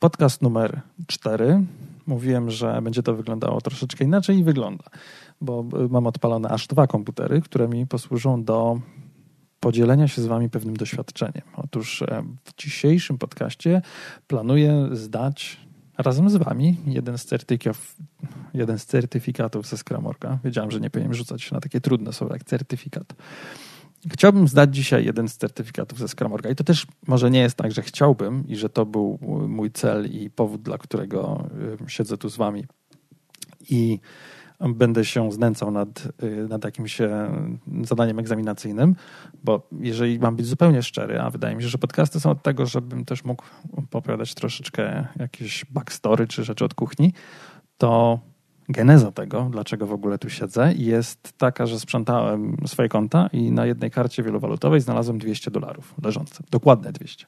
[0.00, 1.64] podcast numer 4.
[2.06, 4.84] Mówiłem, że będzie to wyglądało troszeczkę inaczej i wygląda,
[5.40, 8.80] bo mam odpalone aż dwa komputery, które mi posłużą do
[9.60, 11.42] podzielenia się z Wami pewnym doświadczeniem.
[11.56, 13.82] Otóż e, w dzisiejszym podcaście
[14.26, 15.60] planuję zdać
[15.98, 17.96] razem z Wami jeden z certyfikatów,
[18.54, 20.38] jeden z certyfikatów ze Scramorga.
[20.44, 23.14] Wiedziałem, że nie powinienem rzucać się na takie trudne słowa jak certyfikat.
[24.08, 27.72] Chciałbym zdać dzisiaj jeden z certyfikatów ze Scramorga i to też może nie jest tak,
[27.72, 29.18] że chciałbym i że to był
[29.48, 31.48] mój cel i powód, dla którego
[31.86, 32.64] siedzę tu z Wami
[33.70, 33.98] i
[34.68, 36.98] będę się znęcał nad, y, nad jakimś
[37.82, 38.96] zadaniem egzaminacyjnym,
[39.44, 42.66] bo jeżeli mam być zupełnie szczery, a wydaje mi się, że podcasty są od tego,
[42.66, 43.44] żebym też mógł
[43.92, 47.12] opowiadać troszeczkę jakieś backstory czy rzeczy od kuchni,
[47.78, 48.20] to
[48.72, 53.66] geneza tego, dlaczego w ogóle tu siedzę, jest taka, że sprzątałem swoje konta i na
[53.66, 56.44] jednej karcie wielowalutowej znalazłem 200 dolarów leżące.
[56.50, 57.26] Dokładne 200.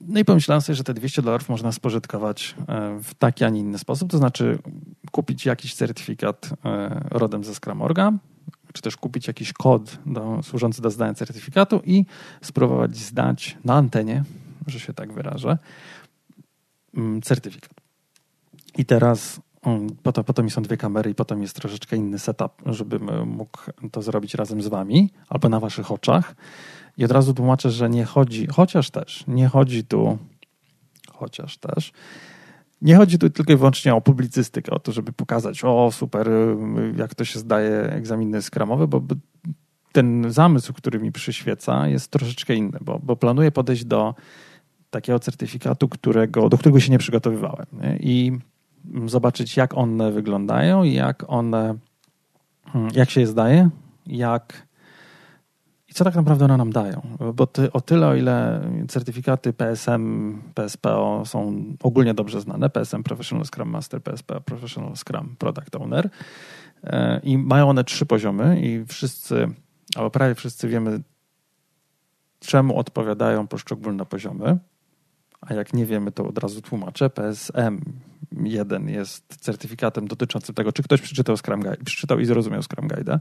[0.00, 3.60] No i pomyślałem sobie, że te 200 dolarów można spożytkować e, w taki, a nie
[3.60, 4.58] inny sposób, to znaczy
[5.10, 8.12] kupić jakiś certyfikat e, rodem ze Scramorga,
[8.72, 12.04] czy też kupić jakiś kod do, służący do zdania certyfikatu i
[12.42, 14.24] spróbować zdać na antenie,
[14.66, 15.58] że się tak wyrażę,
[16.94, 17.70] mm, certyfikat.
[18.78, 19.40] I teraz
[20.02, 23.28] po to, po to mi są dwie kamery i potem jest troszeczkę inny setup, żebym
[23.28, 23.58] mógł
[23.92, 26.34] to zrobić razem z wami albo na waszych oczach.
[26.96, 30.18] I od razu tłumaczę, że nie chodzi, chociaż też, nie chodzi tu,
[31.12, 31.92] chociaż też,
[32.82, 36.30] nie chodzi tu tylko i wyłącznie o publicystykę, o to, żeby pokazać, o super,
[36.96, 39.02] jak to się zdaje egzaminy skramowe, bo
[39.92, 44.14] ten zamysł, który mi przyświeca, jest troszeczkę inny, bo, bo planuję podejść do
[44.90, 47.66] takiego certyfikatu, którego, do którego się nie przygotowywałem.
[47.72, 47.96] Nie?
[48.00, 48.38] I
[49.06, 51.74] zobaczyć, jak one wyglądają, jak one,
[52.94, 53.70] jak się je zdaje,
[54.06, 54.68] jak
[55.88, 57.02] i co tak naprawdę one nam dają.
[57.34, 63.46] Bo ty, o tyle, o ile certyfikaty PSM, PSPO są ogólnie dobrze znane, PSM Professional
[63.46, 66.10] Scrum Master, PSPO Professional Scrum Product Owner
[66.84, 69.48] e, i mają one trzy poziomy i wszyscy,
[69.96, 71.00] albo prawie wszyscy wiemy,
[72.40, 74.58] czemu odpowiadają poszczególne poziomy.
[75.40, 77.10] A jak nie wiemy, to od razu tłumaczę.
[77.10, 77.80] PSM
[78.32, 83.20] 1 jest certyfikatem dotyczącym tego, czy ktoś przeczytał Scrum Guide, przeczytał i zrozumiał Scrum Guide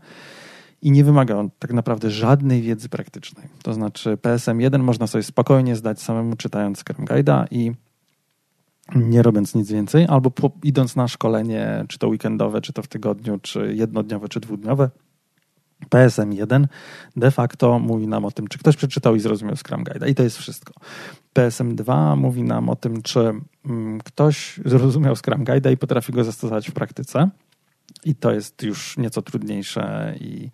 [0.82, 3.48] i nie wymaga on tak naprawdę żadnej wiedzy praktycznej.
[3.64, 7.72] To znaczy PSM 1 można sobie spokojnie zdać samemu czytając Scrum Guide'a i
[8.96, 12.88] nie robiąc nic więcej, albo po, idąc na szkolenie, czy to weekendowe, czy to w
[12.88, 14.90] tygodniu, czy jednodniowe, czy dwudniowe,
[15.86, 16.66] PSM1
[17.16, 20.10] de facto mówi nam o tym, czy ktoś przeczytał i zrozumiał Scrum Guide.
[20.10, 20.74] I to jest wszystko.
[21.36, 23.20] PSM2 mówi nam o tym, czy
[23.66, 27.30] mm, ktoś zrozumiał Scrum Guide i potrafi go zastosować w praktyce.
[28.06, 30.50] I to jest już nieco trudniejsze i,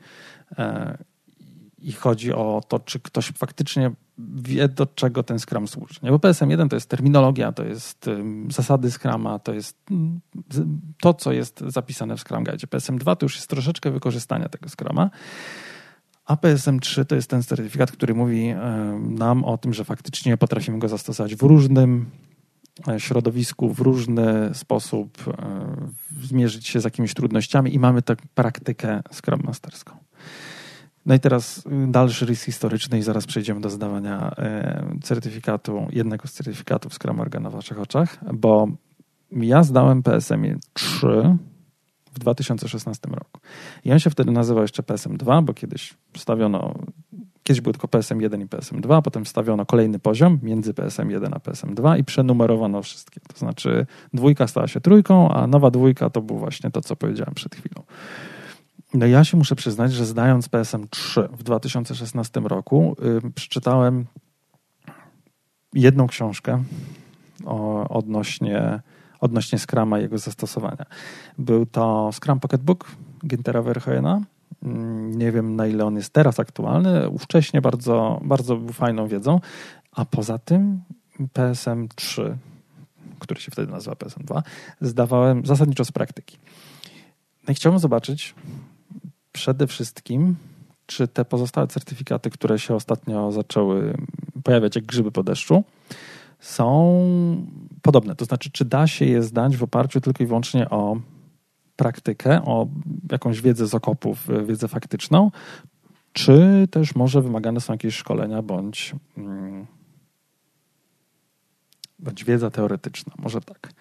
[0.57, 0.97] e,
[1.79, 5.95] i chodzi o to, czy ktoś faktycznie wie, do czego ten Scrum służy.
[6.03, 6.11] Nie?
[6.11, 8.09] Bo PSM1 to jest terminologia, to jest
[8.49, 9.77] zasady Scruma, to jest
[11.01, 12.67] to, co jest zapisane w Scrum Guide.
[12.67, 15.09] PSM2 to już jest troszeczkę wykorzystania tego Scruma.
[16.25, 18.53] A PSM3 to jest ten certyfikat, który mówi
[18.99, 22.05] nam o tym, że faktycznie potrafimy go zastosować w różnym
[22.87, 29.01] e, środowisku, w różny sposób, e, zmierzyć się z jakimiś trudnościami i mamy tę praktykę
[29.11, 30.02] Scrum Masterską.
[31.05, 34.35] No i teraz y, dalszy rys historyczny i zaraz przejdziemy do zdawania
[34.97, 38.67] y, certyfikatu, jednego z certyfikatów Scrum na waszych oczach, bo
[39.31, 41.37] ja zdałem PSM 3
[42.13, 43.39] w 2016 roku.
[43.85, 46.75] I on się wtedy nazywał jeszcze PSM 2, bo kiedyś wstawiono,
[47.43, 51.33] kiedyś był tylko PSM 1 i PSM 2, potem wstawiono kolejny poziom między PSM 1
[51.33, 53.19] a PSM 2 i przenumerowano wszystkie.
[53.19, 57.33] To znaczy dwójka stała się trójką, a nowa dwójka to był właśnie to, co powiedziałem
[57.33, 57.83] przed chwilą.
[58.93, 64.05] No ja się muszę przyznać, że zdając PSM 3 w 2016 roku, yy, przeczytałem
[65.73, 66.63] jedną książkę
[67.45, 68.79] o, odnośnie,
[69.19, 70.85] odnośnie Scrama i jego zastosowania.
[71.37, 72.91] Był to Scrum Pocketbook
[73.27, 74.21] Gintera Verheena.
[74.63, 77.09] Mm, nie wiem, na ile on jest teraz aktualny.
[77.09, 79.39] Ówcześnie bardzo, bardzo fajną wiedzą.
[79.91, 80.81] A poza tym
[81.33, 82.37] PSM 3,
[83.19, 84.43] który się wtedy nazywa PSM 2,
[84.81, 86.37] zdawałem zasadniczo z praktyki.
[87.47, 88.35] No i chciałbym zobaczyć,
[89.33, 90.35] przede wszystkim,
[90.85, 93.97] czy te pozostałe certyfikaty, które się ostatnio zaczęły
[94.43, 95.63] pojawiać jak grzyby po deszczu,
[96.39, 97.47] są
[97.81, 98.15] podobne.
[98.15, 100.97] To znaczy, czy da się je zdać w oparciu tylko i wyłącznie o
[101.75, 102.67] praktykę, o
[103.11, 105.31] jakąś wiedzę z okopów, wiedzę faktyczną,
[106.13, 109.65] czy też może wymagane są jakieś szkolenia bądź, mm,
[111.99, 113.73] bądź wiedza teoretyczna, może tak.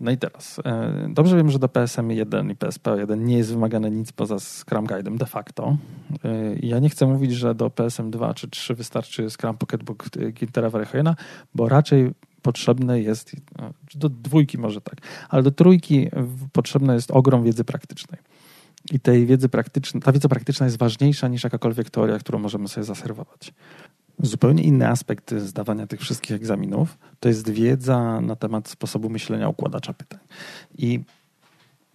[0.00, 4.12] No i teraz, e, dobrze wiem, że do PSM1 i PSP1 nie jest wymagane nic
[4.12, 5.76] poza Scrum Guide'em de facto.
[6.24, 11.16] E, ja nie chcę mówić, że do PSM2 czy 3 wystarczy Scrum Pocketbook Gintera Verheena,
[11.54, 12.10] bo raczej
[12.42, 13.36] potrzebne jest,
[13.94, 14.94] do dwójki może tak,
[15.28, 16.08] ale do trójki
[16.52, 18.20] potrzebny jest ogrom wiedzy praktycznej.
[18.92, 22.84] I tej wiedzy praktycznej, ta wiedza praktyczna jest ważniejsza niż jakakolwiek teoria, którą możemy sobie
[22.84, 23.52] zaserwować.
[24.22, 29.92] Zupełnie inny aspekt zdawania tych wszystkich egzaminów to jest wiedza na temat sposobu myślenia układacza
[29.92, 30.20] pytań.
[30.78, 31.00] I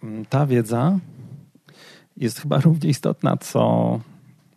[0.02, 0.98] mm, ta wiedza
[2.16, 4.00] jest chyba równie istotna, co,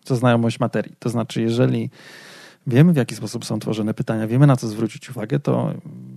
[0.03, 0.95] co znajomość materii.
[0.99, 1.89] To znaczy, jeżeli
[2.67, 5.73] wiemy, w jaki sposób są tworzone pytania, wiemy, na co zwrócić uwagę, to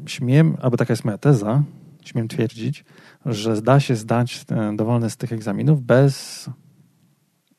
[0.06, 1.62] śmiem, albo taka jest moja teza,
[2.04, 2.84] śmiem twierdzić,
[3.26, 6.46] że da się zdać e, dowolny z tych egzaminów bez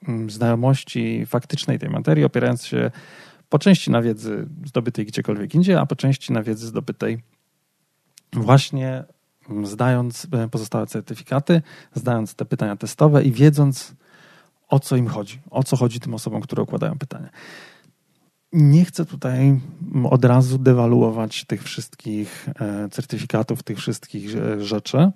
[0.08, 2.92] mm, znajomości faktycznej tej materii, opierając się
[3.54, 7.20] po części na wiedzy zdobytej gdziekolwiek indziej, a po części na wiedzy zdobytej
[8.34, 9.04] właśnie
[9.50, 11.62] mm, zdając e, pozostałe certyfikaty,
[11.94, 13.96] zdając te pytania testowe i wiedząc,
[14.70, 17.30] o co im chodzi, o co chodzi tym osobom, które układają pytania.
[18.54, 19.60] Nie chcę tutaj
[20.10, 25.12] od razu dewaluować tych wszystkich e, certyfikatów, tych wszystkich e, rzeczy,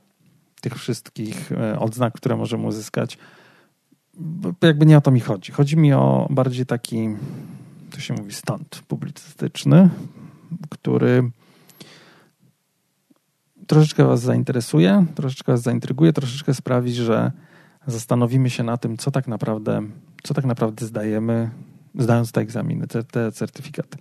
[0.62, 3.18] tych wszystkich odznak, które możemy uzyskać.
[4.62, 5.52] Jakby nie o to mi chodzi.
[5.52, 7.10] Chodzi mi o bardziej taki,
[7.92, 9.90] to się mówi, stunt publicystyczny,
[10.70, 11.32] który
[13.68, 17.32] troszeczkę Was zainteresuje, troszeczkę Was zaintryguje, troszeczkę sprawi, że
[17.88, 19.82] zastanowimy się na tym, co tak naprawdę,
[20.24, 21.50] co tak naprawdę zdajemy,
[21.96, 23.98] zdając te egzaminy, te, te certyfikaty.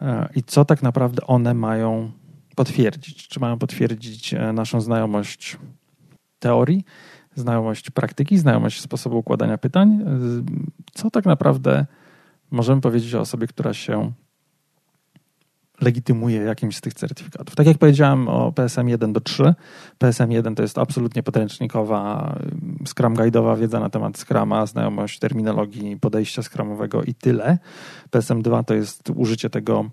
[0.00, 2.10] E, I co tak naprawdę one mają
[2.56, 3.28] potwierdzić?
[3.28, 5.58] Czy mają potwierdzić e, naszą znajomość
[6.38, 6.84] teorii,
[7.34, 9.92] znajomość praktyki, znajomość sposobu układania pytań?
[9.92, 10.06] E,
[10.94, 11.86] co tak naprawdę
[12.52, 14.12] możemy powiedzieć o osobie, która się
[15.82, 17.54] legitymuje jakimś z tych certyfikatów.
[17.54, 19.54] Tak jak powiedziałem o PSM 1 do 3,
[19.98, 22.34] PSM 1 to jest absolutnie podręcznikowa,
[22.86, 27.58] Scrum Guide'owa wiedza na temat Scrama, znajomość terminologii, podejścia Scrumowego i tyle.
[28.10, 29.90] PSM 2 to jest użycie tego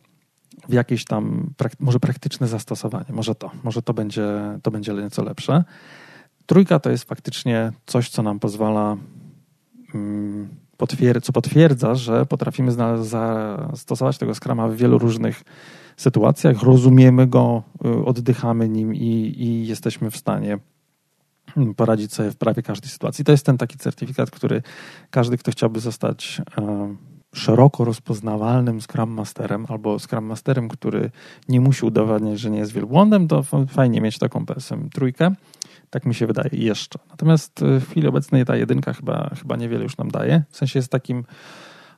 [0.70, 4.28] w jakieś tam, może praktyczne zastosowanie, może to, może to będzie,
[4.64, 5.64] to będzie nieco lepsze.
[6.46, 8.98] Trójka to jest faktycznie coś, co nam pozwala
[9.94, 10.50] mm,
[11.22, 12.72] co potwierdza, że potrafimy
[13.04, 15.44] zastosować tego Scrama w wielu różnych
[15.98, 20.60] sytuacjach, rozumiemy go, y, oddychamy nim i, i jesteśmy w stanie
[21.76, 23.26] poradzić sobie w prawie każdej sytuacji.
[23.26, 24.62] To jest ten taki certyfikat, który
[25.10, 26.96] każdy, kto chciałby zostać e,
[27.36, 31.12] szeroko rozpoznawalnym Scrum Masterem albo Scrum Masterem, który
[31.50, 35.32] nie musi udowadniać, że nie jest wielbłądem, to fajnie mieć taką PSM trójkę.
[35.90, 37.00] Tak mi się wydaje jeszcze.
[37.10, 40.44] Natomiast y, w chwili obecnej ta jedynka chyba, chyba niewiele już nam daje.
[40.50, 41.24] W sensie jest takim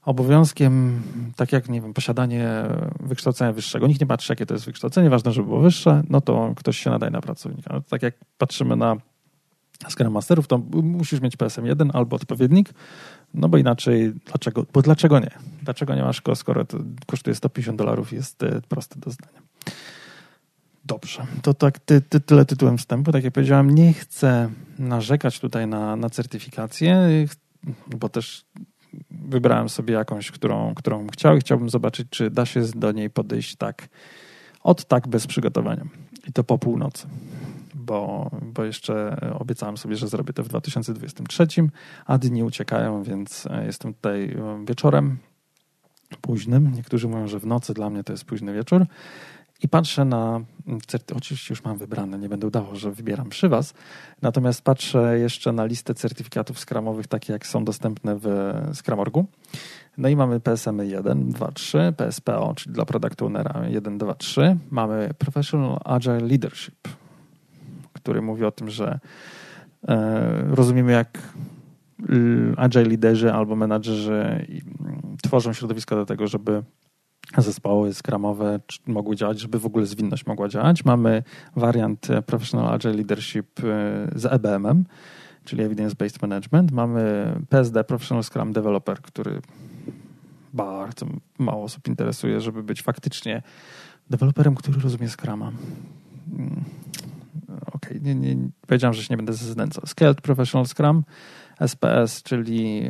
[0.06, 1.02] obowiązkiem,
[1.36, 2.64] tak jak, nie wiem, posiadanie
[3.00, 3.88] wykształcenia wyższego.
[3.88, 6.90] Nikt nie patrzy, jakie to jest wykształcenie, ważne, żeby było wyższe, no to ktoś się
[6.90, 7.74] nadaje na pracownika.
[7.74, 8.96] No tak jak patrzymy na
[9.90, 12.74] Scrum Masterów, to musisz mieć PSM-1 albo odpowiednik,
[13.34, 15.32] no bo inaczej, dlaczego, bo dlaczego nie?
[15.64, 19.42] Dlaczego nie masz go, skoro to kosztuje 150 dolarów jest e, proste do zdania.
[20.86, 23.12] Dobrze, to tak ty, ty, tyle tytułem wstępu.
[23.12, 24.50] Tak jak powiedziałem, nie chcę
[24.80, 27.10] narzekać tutaj na, na certyfikację,
[27.88, 28.46] bo też
[29.12, 33.56] wybrałem sobie jakąś, którą, którą chciał i chciałbym zobaczyć, czy da się do niej podejść
[33.56, 33.90] tak,
[34.64, 35.86] od tak bez przygotowania.
[36.28, 37.08] I to po północy,
[37.92, 41.48] bo, bo jeszcze obiecałem sobie, że zrobię to w 2023,
[42.06, 45.18] a dni uciekają, więc jestem tutaj wieczorem
[46.22, 46.72] późnym.
[46.76, 48.86] Niektórzy mówią, że w nocy, dla mnie to jest późny wieczór.
[49.64, 50.42] I patrzę na,
[51.16, 53.74] oczywiście już mam wybrane, nie będę udawał, że wybieram przy Was,
[54.22, 58.28] natomiast patrzę jeszcze na listę certyfikatów skramowych, takie jak są dostępne w
[58.74, 59.26] Scramorgu.
[59.98, 64.58] No i mamy PSM 1, 2, 3, PSPO, czyli dla Product Ownera 1, 2, 3.
[64.70, 66.88] Mamy Professional Agile Leadership,
[68.02, 69.00] który mówi o tym, że
[69.88, 71.20] e, rozumiemy jak
[72.58, 74.46] agile liderzy albo menadżerzy
[75.24, 76.64] tworzą środowisko do tego, żeby
[77.38, 80.86] zespoły skramowe mogły działać, żeby w ogóle zwinność mogła działać.
[80.86, 81.24] Mamy
[81.56, 83.64] wariant e, Professional Agile Leadership e,
[84.16, 84.86] z EBM-em,
[85.46, 86.72] czyli Evidence Based Management.
[86.72, 89.42] Mamy PSD Professional Scrum Developer, który
[90.54, 91.06] bardzo
[91.40, 93.42] mało osób interesuje, żeby być faktycznie
[94.10, 95.52] deweloperem, który rozumie Scrama.
[97.56, 99.84] Okej, okay, nie, nie, powiedziałem, że się nie będę znęcał.
[99.86, 101.04] Scaled Professional Scrum,
[101.60, 102.88] SPS, czyli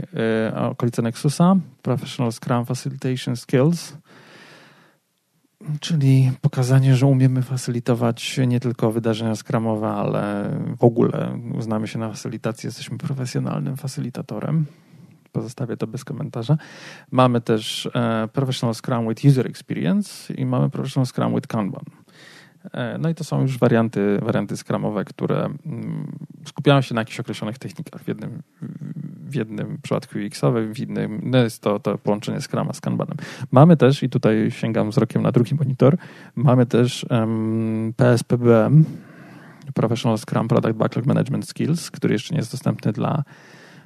[0.49, 3.93] y, okolice Nexusa, Professional Scrum Facilitation Skills,
[5.79, 12.09] Czyli pokazanie, że umiemy facylitować nie tylko wydarzenia skramowe, ale w ogóle uznamy się na
[12.09, 14.65] facylitacji, jesteśmy profesjonalnym facylitatorem.
[15.31, 16.57] Pozostawię to bez komentarza.
[17.11, 21.83] Mamy też e, Professional Scrum with User Experience i mamy Professional Scrum with Kanban.
[22.73, 26.11] E, no i to są już warianty, warianty skramowe, które mm,
[26.45, 28.01] skupiają się na jakichś określonych technikach.
[28.01, 28.41] W jednym,
[29.29, 33.17] w jednym przypadku UX-owym, w innym no jest to, to połączenie Scruma z Kanbanem.
[33.51, 35.97] Mamy też, i tutaj sięgam wzrokiem na drugi monitor,
[36.35, 38.85] mamy też um, PSPBM,
[39.73, 43.23] Professional Scrum Product Backlog Management Skills, który jeszcze nie jest dostępny dla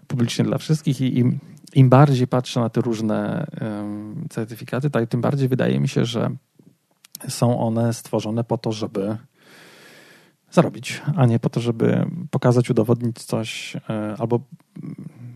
[0.08, 1.39] publicznie dla wszystkich i im,
[1.75, 6.29] im bardziej patrzę na te różne um, certyfikaty, tak, tym bardziej wydaje mi się, że
[7.27, 9.17] są one stworzone po to, żeby
[10.51, 14.39] zarobić, a nie po to, żeby pokazać, udowodnić coś e, albo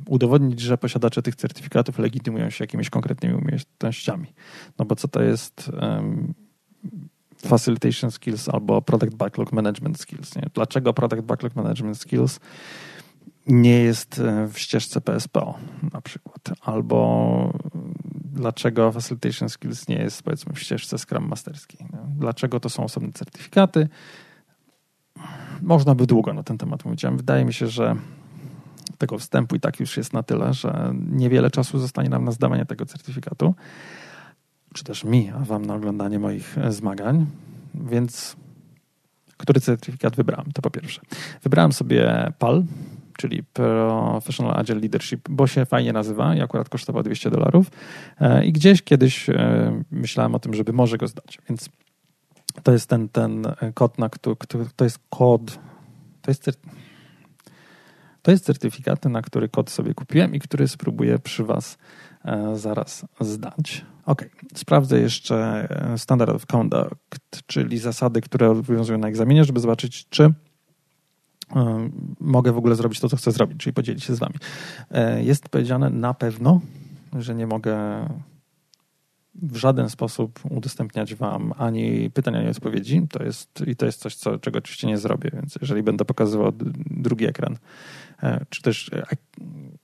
[0.07, 4.33] udowodnić, że posiadacze tych certyfikatów legitymują się jakimiś konkretnymi umiejętnościami.
[4.79, 6.33] No bo co to jest um,
[7.37, 10.35] facilitation skills albo product backlog management skills?
[10.35, 10.43] Nie?
[10.53, 12.39] Dlaczego product backlog management skills
[13.47, 15.57] nie jest e, w ścieżce PSPO
[15.93, 16.39] na przykład?
[16.61, 17.53] Albo
[18.39, 21.87] dlaczego facilitation skills nie jest powiedzmy w ścieżce Scrum Masterskiej?
[22.17, 23.89] Dlaczego to są osobne certyfikaty?
[25.61, 27.05] można by długo na ten temat mówić.
[27.05, 27.95] Wydaje mi się, że
[28.97, 32.65] tego wstępu i tak już jest na tyle, że niewiele czasu zostanie nam na zdawanie
[32.65, 33.55] tego certyfikatu,
[34.73, 37.25] czy też mi, a wam na oglądanie moich zmagań.
[37.75, 38.35] Więc
[39.37, 40.51] który certyfikat wybrałem?
[40.53, 41.01] To po pierwsze.
[41.43, 42.63] Wybrałem sobie PAL,
[43.19, 47.71] czyli Professional Agile Leadership, bo się fajnie nazywa i akurat kosztował 200 dolarów.
[48.19, 51.37] E, I gdzieś kiedyś e, myślałem o tym, żeby może go zdać.
[51.49, 51.69] Więc
[52.63, 54.35] to jest ten, ten kod, na który,
[54.75, 55.59] to jest kod,
[56.21, 56.49] to jest,
[58.21, 61.77] to jest certyfikat, na który kod sobie kupiłem i który spróbuję przy Was
[62.25, 63.85] e, zaraz zdać.
[64.05, 70.33] Ok, sprawdzę jeszcze Standard of Conduct, czyli zasady, które obowiązują na egzaminie, żeby zobaczyć, czy
[72.19, 74.35] mogę w ogóle zrobić to, co chcę zrobić, czyli podzielić się z Wami.
[75.19, 76.61] Jest powiedziane na pewno,
[77.13, 78.05] że nie mogę
[79.41, 83.07] w żaden sposób udostępniać wam ani pytań, ani odpowiedzi.
[83.11, 86.51] To jest, I to jest coś, co, czego oczywiście nie zrobię, więc jeżeli będę pokazywał
[86.91, 87.57] drugi ekran,
[88.23, 88.91] e, czy też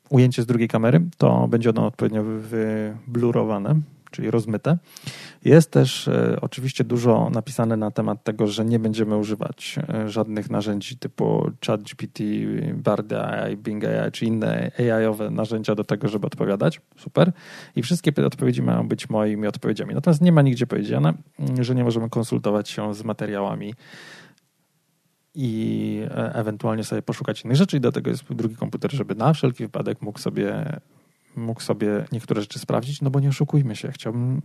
[0.10, 3.82] ujęcie z drugiej kamery, to będzie ono odpowiednio wyblurowane,
[4.16, 4.78] czyli rozmyte.
[5.46, 10.50] Jest też e, oczywiście dużo napisane na temat tego, że nie będziemy używać e, żadnych
[10.50, 12.24] narzędzi typu ChatGPT,
[12.74, 16.82] Bard AI, Bing AI czy inne AI-owe narzędzia do tego, żeby odpowiadać.
[16.98, 17.32] Super.
[17.76, 19.96] I wszystkie odpowiedzi mają być moimi odpowiedziami.
[19.96, 21.14] Natomiast nie ma nigdzie powiedziane,
[21.60, 23.74] że nie możemy konsultować się z materiałami
[25.36, 29.34] i e, ewentualnie sobie poszukać innych rzeczy i do tego jest drugi komputer, żeby na
[29.34, 30.80] wszelki wypadek mógł sobie
[31.36, 34.42] mógł sobie niektóre rzeczy sprawdzić, no bo nie oszukujmy się, chciałbym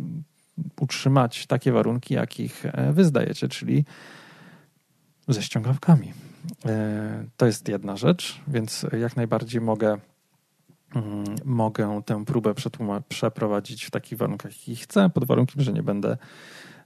[0.80, 3.84] utrzymać takie warunki, jakich e, wy zdajecie, czyli
[5.28, 6.12] ze ściągawkami.
[6.66, 9.98] E, to jest jedna rzecz, więc jak najbardziej mogę,
[10.94, 12.54] mm, mogę tę próbę
[13.08, 16.16] przeprowadzić w takich warunkach, jakich chcę, pod warunkiem, że nie będę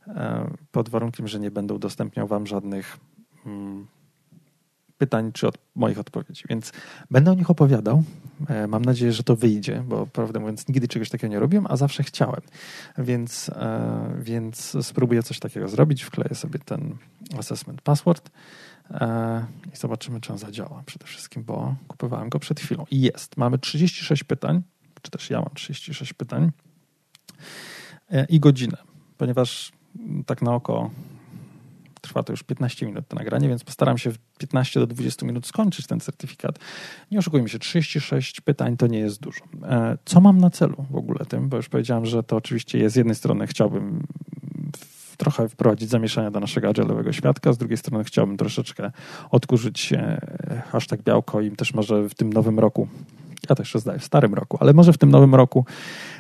[0.07, 2.99] e, pod warunkiem, że nie będę udostępniał wam żadnych
[3.47, 3.87] mm,
[4.99, 6.45] pytań czy od moich odpowiedzi.
[6.49, 6.73] Więc
[7.11, 8.03] będę o nich opowiadał.
[8.49, 11.77] E, mam nadzieję, że to wyjdzie, bo prawdę mówiąc, nigdy czegoś takiego nie robiłem, a
[11.77, 12.41] zawsze chciałem.
[12.99, 16.03] Więc, e, więc spróbuję coś takiego zrobić.
[16.03, 16.97] Wkleję sobie ten
[17.39, 18.31] assessment password
[18.91, 22.85] e, i zobaczymy, czy on zadziała przede wszystkim, bo kupowałem go przed chwilą.
[22.91, 23.37] I jest.
[23.37, 24.63] Mamy 36 pytań,
[25.03, 26.51] czy też ja mam 36 pytań
[28.29, 28.77] i godzinę,
[29.19, 29.73] ponieważ
[30.27, 30.91] tak na oko
[32.05, 35.47] Trwa to już 15 minut to nagranie, więc postaram się w 15 do 20 minut
[35.47, 36.59] skończyć ten certyfikat.
[37.11, 39.45] Nie oszukujmy się, 36 pytań to nie jest dużo.
[39.63, 41.49] E, co mam na celu w ogóle tym?
[41.49, 44.07] Bo już powiedziałem, że to oczywiście jest z jednej strony chciałbym
[45.17, 48.91] trochę wprowadzić zamieszania do naszego agile'owego świadka, z drugiej strony chciałbym troszeczkę
[49.31, 49.93] odkurzyć
[50.73, 52.89] hashtag białko i też może w tym nowym roku
[53.51, 56.14] ja też zdaję w starym roku, ale może w tym nowym roku e,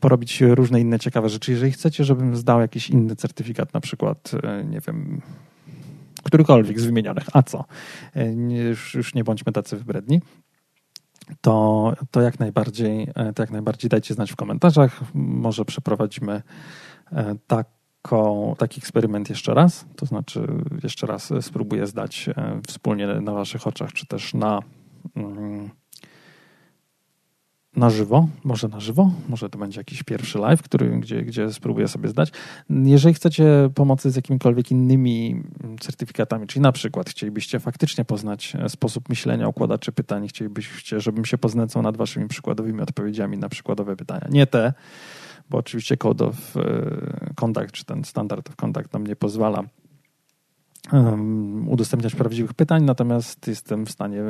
[0.00, 1.52] porobić różne inne ciekawe rzeczy.
[1.52, 5.20] Jeżeli chcecie, żebym zdał jakiś inny certyfikat, na przykład, e, nie wiem,
[6.22, 7.64] którykolwiek z wymienionych, a co?
[8.14, 10.20] E, już, już nie bądźmy tacy wybredni.
[11.40, 15.00] To, to, jak najbardziej, to jak najbardziej dajcie znać w komentarzach.
[15.14, 16.42] Może przeprowadzimy
[18.56, 19.86] taki eksperyment jeszcze raz.
[19.96, 20.46] To znaczy,
[20.82, 22.30] jeszcze raz spróbuję zdać
[22.68, 24.60] wspólnie na Waszych oczach, czy też na.
[25.16, 25.70] Mm,
[27.76, 31.88] na żywo, może na żywo, może to będzie jakiś pierwszy live, który, gdzie, gdzie spróbuję
[31.88, 32.32] sobie zdać.
[32.70, 35.42] Jeżeli chcecie pomocy z jakimikolwiek innymi
[35.80, 41.38] certyfikatami, czyli na przykład chcielibyście faktycznie poznać e, sposób myślenia układaczy pytań, chcielibyście, żebym się
[41.38, 44.26] poznęcał nad waszymi przykładowymi odpowiedziami na przykładowe pytania.
[44.30, 44.72] Nie te,
[45.50, 49.64] bo oczywiście Code of e, Conduct, czy ten Standard of Conduct nam nie pozwala
[51.66, 54.22] udostępniać prawdziwych pytań, natomiast jestem w stanie,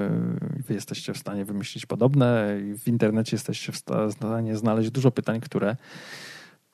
[0.66, 3.76] wy jesteście w stanie wymyślić podobne i w internecie jesteście w
[4.11, 5.76] stanie znaleźć dużo pytań, które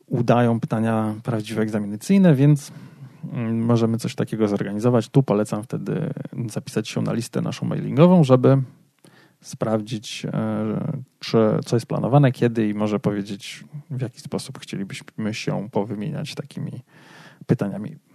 [0.06, 2.72] udają pytania prawdziwe egzaminacyjne, więc
[3.32, 5.08] mm, możemy coś takiego zorganizować.
[5.08, 6.10] Tu polecam wtedy
[6.46, 8.62] zapisać się na listę naszą mailingową, żeby
[9.40, 15.68] sprawdzić, e, czy co jest planowane, kiedy i może powiedzieć, w jaki sposób chcielibyśmy się
[15.70, 16.72] powymieniać takimi
[17.46, 18.10] pytaniami.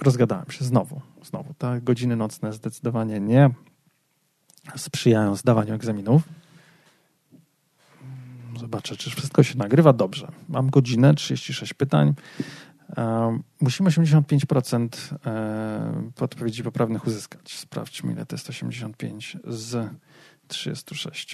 [0.00, 1.54] Rozgadałem się znowu, znowu.
[1.54, 3.50] Te godziny nocne zdecydowanie nie
[4.76, 6.22] sprzyjają zdawaniu egzaminów.
[8.60, 10.28] Zobaczę, czy wszystko się nagrywa dobrze.
[10.48, 12.14] Mam godzinę, 36 pytań.
[13.60, 14.88] Musimy 85%
[15.26, 17.52] e, odpowiedzi poprawnych uzyskać.
[17.52, 19.90] Sprawdźmy, ile to jest 85 z
[20.48, 21.32] 36.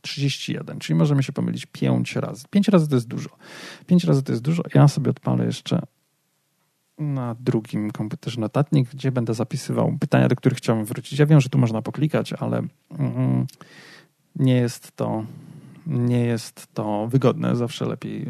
[0.00, 2.44] 31, czyli możemy się pomylić 5 razy.
[2.50, 3.30] 5 razy to jest dużo.
[3.86, 4.62] 5 razy to jest dużo.
[4.74, 5.82] Ja sobie odpalę jeszcze
[7.02, 11.18] na drugim komputerze notatnik, gdzie będę zapisywał pytania, do których chciałbym wrócić.
[11.18, 12.62] Ja wiem, że tu można poklikać, ale
[12.98, 13.46] mm,
[14.36, 15.24] nie jest to
[15.86, 17.56] nie jest to wygodne.
[17.56, 18.26] Zawsze lepiej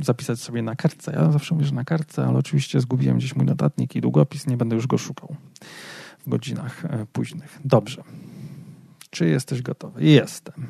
[0.00, 1.12] zapisać sobie na kartce.
[1.12, 4.56] Ja zawsze mówię, że na kartce, ale oczywiście zgubiłem gdzieś mój notatnik i długopis, nie
[4.56, 5.36] będę już go szukał
[6.26, 7.58] w godzinach e, późnych.
[7.64, 8.02] Dobrze.
[9.10, 10.04] Czy jesteś gotowy?
[10.04, 10.66] Jestem.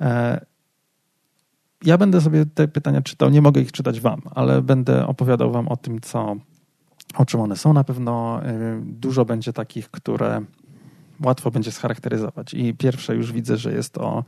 [0.00, 0.46] E,
[1.84, 5.68] ja będę sobie te pytania czytał, nie mogę ich czytać wam, ale będę opowiadał wam
[5.68, 6.36] o tym, co,
[7.14, 7.72] o czym one są.
[7.72, 10.40] Na pewno e, dużo będzie takich, które
[11.24, 12.54] łatwo będzie scharakteryzować.
[12.54, 14.24] I pierwsze już widzę, że jest o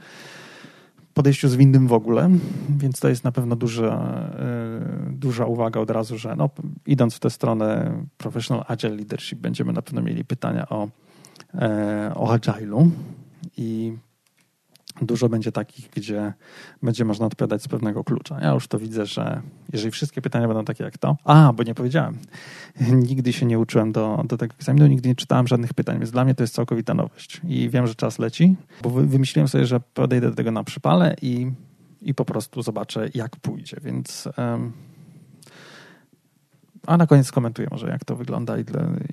[1.14, 2.30] podejściu zwinnym w ogóle,
[2.78, 3.92] więc to jest na pewno duża,
[4.38, 6.50] e, duża uwaga od razu, że no,
[6.86, 10.88] idąc w tę stronę Professional Agile Leadership będziemy na pewno mieli pytania o,
[11.54, 12.90] e, o Agile'u
[13.56, 13.96] i
[15.02, 16.32] dużo będzie takich, gdzie
[16.82, 18.40] będzie można odpowiadać z pewnego klucza.
[18.40, 21.74] Ja już to widzę, że jeżeli wszystkie pytania będą takie jak to, a, bo nie
[21.74, 22.18] powiedziałem,
[22.80, 26.24] nigdy się nie uczyłem do, do tego egzaminu, nigdy nie czytałem żadnych pytań, więc dla
[26.24, 27.40] mnie to jest całkowita nowość.
[27.48, 31.50] I wiem, że czas leci, bo wymyśliłem sobie, że podejdę do tego na przypale i,
[32.02, 34.28] i po prostu zobaczę, jak pójdzie, więc...
[34.38, 34.72] Um,
[36.86, 38.64] a na koniec skomentuję może, jak to wygląda i,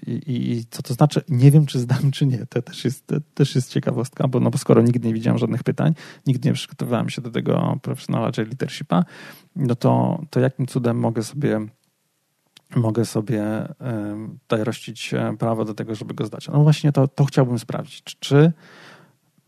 [0.07, 1.21] i, i, co to znaczy.
[1.29, 2.45] Nie wiem, czy zdam, czy nie.
[2.45, 5.63] To też jest, to też jest ciekawostka, bo, no, bo skoro nigdy nie widziałem żadnych
[5.63, 5.93] pytań,
[6.27, 9.03] nigdy nie przygotowywałem się do tego profesjonala czy leadershipa,
[9.55, 11.59] no to, to jakim cudem mogę sobie
[12.75, 13.43] mogę sobie
[14.41, 16.47] tutaj rościć prawo do tego, żeby go zdać.
[16.47, 18.03] No właśnie to, to chciałbym sprawdzić.
[18.03, 18.53] Czy, czy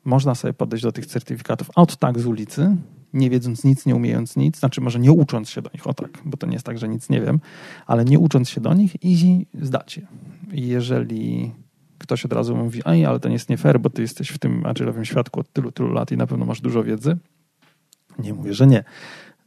[0.06, 2.76] można sobie podejść do tych certyfikatów out tak z ulicy,
[3.16, 6.22] nie wiedząc nic, nie umiejąc nic, znaczy może nie ucząc się do nich, o tak,
[6.26, 7.40] bo to nie jest tak, że nic nie wiem,
[7.86, 10.08] ale nie ucząc się do nich i zdać je.
[10.52, 11.52] Jeżeli
[11.98, 14.38] ktoś od razu mówi, aj, ale to nie jest nie fair, bo ty jesteś w
[14.38, 17.18] tym agile'owym świadku od tylu, tylu lat i na pewno masz dużo wiedzy,
[18.20, 18.84] nie mówię, że nie.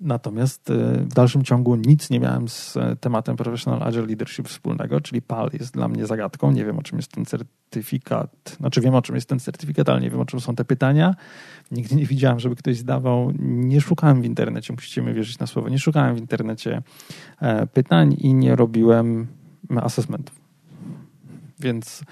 [0.01, 5.01] Natomiast y, w dalszym ciągu nic nie miałem z e, tematem Professional Agile Leadership wspólnego,
[5.01, 6.53] czyli PAL jest dla mnie zagadką.
[6.53, 8.57] Nie wiem, o czym jest ten certyfikat.
[8.61, 11.15] Znaczy wiem, o czym jest ten certyfikat, ale nie wiem, o czym są te pytania.
[11.71, 13.33] Nigdy nie widziałem, żeby ktoś zdawał.
[13.39, 16.83] Nie szukałem w internecie, musicie mi wierzyć na słowo, nie szukałem w internecie
[17.41, 19.27] e, pytań i nie robiłem
[19.77, 20.41] assessmentów.
[21.61, 22.03] Więc,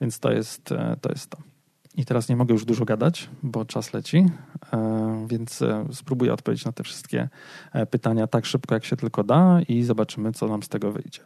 [0.00, 1.53] więc to, jest, e, to jest to.
[1.96, 4.26] I teraz nie mogę już dużo gadać, bo czas leci,
[4.72, 7.28] e, więc e, spróbuję odpowiedzieć na te wszystkie
[7.72, 11.20] e, pytania tak szybko, jak się tylko da i zobaczymy, co nam z tego wyjdzie.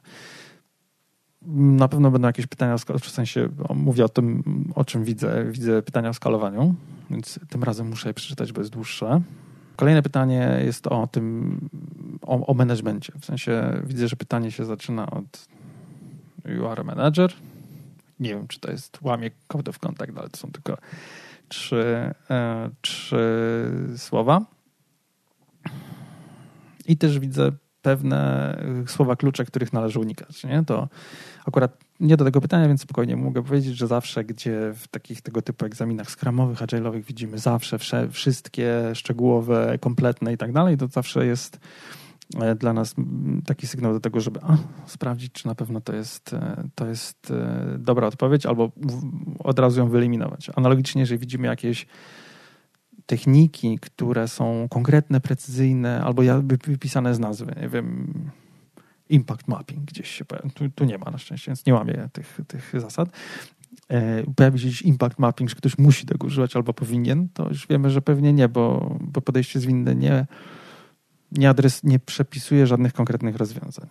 [1.53, 4.43] Na pewno będą jakieś pytania, w sensie mówię o tym,
[4.75, 5.45] o czym widzę.
[5.51, 6.75] Widzę pytania o skalowaniu,
[7.11, 9.21] więc tym razem muszę je przeczytać, bo jest dłuższe.
[9.77, 11.59] Kolejne pytanie jest o tym,
[12.23, 13.13] o, o managemencie.
[13.21, 15.49] W sensie widzę, że pytanie się zaczyna od
[16.45, 17.33] you are a manager,
[18.21, 20.79] nie wiem, czy to jest łamie code of contact, ale to są tylko
[21.49, 23.27] trzy, e, trzy
[23.97, 24.47] słowa.
[26.87, 27.53] I też widzę
[27.83, 28.55] pewne
[28.87, 30.45] słowa klucze, których należy unikać.
[30.45, 30.65] Nie?
[30.67, 30.89] To
[31.47, 35.43] akurat nie do tego pytania, więc spokojnie mogę powiedzieć, że zawsze, gdzie w takich tego
[35.43, 37.79] typu egzaminach skramowych, agile'owych widzimy zawsze
[38.11, 41.98] wszystkie szczegółowe, kompletne i tak dalej, to zawsze jest E,
[42.59, 42.95] dla nas
[43.47, 47.31] taki sygnał do tego, żeby a, sprawdzić, czy na pewno to jest, e, to jest
[47.31, 48.73] e, dobra odpowiedź, albo
[49.39, 50.51] od razu ją wyeliminować.
[50.57, 51.87] Analogicznie, jeżeli widzimy jakieś
[53.07, 56.23] techniki, które są konkretne, precyzyjne, albo
[56.67, 58.15] wypisane z nazwy, nie wiem,
[59.09, 60.51] impact mapping gdzieś się pojawi.
[60.51, 63.09] Tu, tu, nie ma na szczęście, więc nie łamię tych, tych zasad.
[63.89, 67.67] E, pojawi się gdzieś impact mapping, że ktoś musi tego używać albo powinien, to już
[67.67, 70.27] wiemy, że pewnie nie, bo, bo podejście zwinne nie
[71.33, 73.89] nie, adres, nie przepisuje żadnych konkretnych rozwiązań.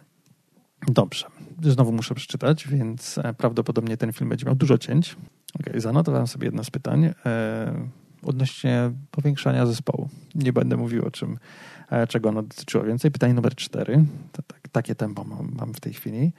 [0.87, 1.25] Dobrze,
[1.61, 5.15] znowu muszę przeczytać, więc e, prawdopodobnie ten film będzie miał dużo cięć.
[5.59, 7.89] Okay, zanotowałem sobie jedno z pytań e,
[8.23, 10.09] odnośnie powiększania zespołu.
[10.35, 11.37] Nie będę mówił o czym,
[11.89, 13.11] e, czego ono dotyczyło więcej.
[13.11, 14.05] Pytanie numer cztery.
[14.31, 16.33] To, tak, takie tempo mam, mam, w tej chwili.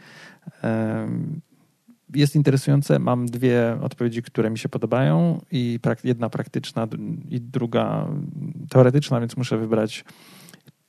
[0.64, 1.08] E,
[2.14, 2.98] jest interesujące.
[2.98, 6.88] Mam dwie odpowiedzi, które mi się podobają i prak jedna praktyczna
[7.28, 8.08] i druga
[8.70, 10.04] teoretyczna, więc muszę wybrać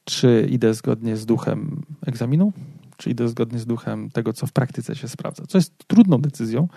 [0.09, 2.53] czy idę zgodnie z duchem egzaminu,
[2.97, 5.43] czy idę zgodnie z duchem tego, co w praktyce się sprawdza.
[5.47, 6.67] Co jest trudną decyzją,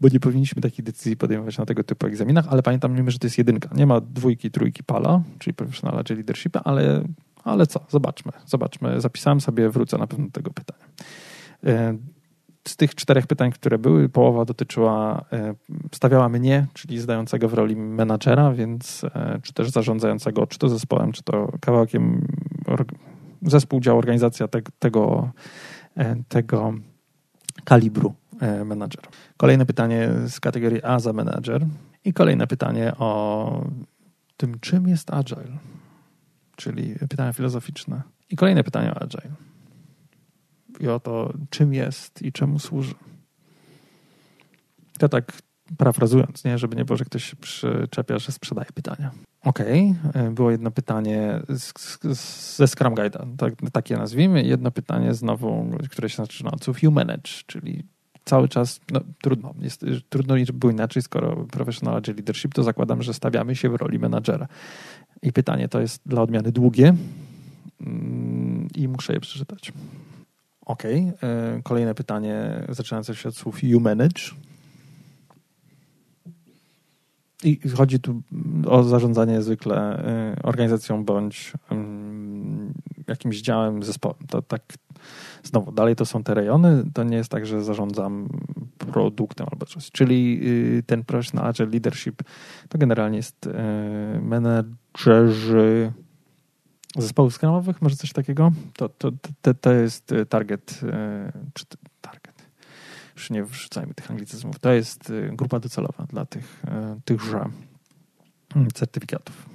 [0.00, 3.38] bo nie powinniśmy takich decyzji podejmować na tego typu egzaminach, ale pamiętam, że to jest
[3.38, 3.68] jedynka.
[3.74, 7.04] Nie ma dwójki, trójki pala, czyli professional czy leadershipa, ale,
[7.44, 9.00] ale co, zobaczmy, zobaczmy.
[9.00, 10.84] Zapisałem sobie, wrócę na pewno do tego pytania.
[11.66, 11.96] E,
[12.68, 15.54] z tych czterech pytań, które były, połowa dotyczyła, e,
[15.94, 21.12] stawiała mnie, czyli zdającego w roli menadżera, więc e, czy też zarządzającego, czy to zespołem,
[21.12, 22.26] czy to kawałkiem,
[23.42, 25.30] zespół, dział, organizacja te, tego,
[26.28, 26.74] tego
[27.64, 28.14] kalibru
[28.64, 29.08] menadżera.
[29.36, 31.66] Kolejne pytanie z kategorii A za menadżer
[32.04, 33.64] i kolejne pytanie o
[34.36, 35.58] tym, czym jest agile,
[36.56, 38.02] czyli pytania filozoficzne.
[38.30, 39.32] I kolejne pytanie o agile
[40.80, 42.94] i o to, czym jest i czemu służy.
[44.98, 45.32] To tak
[45.78, 46.58] parafrazując, nie?
[46.58, 49.10] żeby nie było, że ktoś się przyczepia, że sprzedaje pytania.
[49.42, 50.30] Okej, okay.
[50.30, 51.72] było jedno pytanie z,
[52.18, 54.42] z, ze Scrum Guide'a, tak, takie nazwijmy.
[54.42, 57.82] Jedno pytanie znowu, które się zaczyna od słów you manage, czyli
[58.24, 63.02] cały czas, no trudno, jest, trudno, żeby było inaczej, skoro professional agile leadership, to zakładam,
[63.02, 64.48] że stawiamy się w roli menadżera.
[65.22, 66.94] I pytanie to jest dla odmiany długie
[67.80, 69.72] mm, i muszę je przeczytać.
[70.66, 70.84] OK.
[70.84, 71.10] E,
[71.62, 74.22] kolejne pytanie zaczynające się od słów you manage.
[77.44, 78.22] I chodzi tu
[78.66, 81.52] o zarządzanie zwykle e, organizacją bądź
[83.08, 84.16] jakimś działem, zespołem.
[84.28, 84.62] To tak,
[85.42, 86.84] znowu, dalej to są te rejony.
[86.94, 88.28] To nie jest tak, że zarządzam
[88.78, 89.90] produktem albo coś.
[89.90, 90.40] Czyli
[90.78, 92.22] y, ten professional agile leadership
[92.68, 95.92] to generalnie jest e, menedżerzy
[96.96, 98.52] zespołów skramowych, może coś takiego?
[98.76, 100.80] To, to, to, to jest target,
[101.54, 101.64] czy
[103.16, 106.62] już nie wrzucajmy tych anglicyzmów, to jest e, grupa docelowa dla tych,
[107.04, 107.48] tychże
[108.56, 109.48] mm, certyfikatów.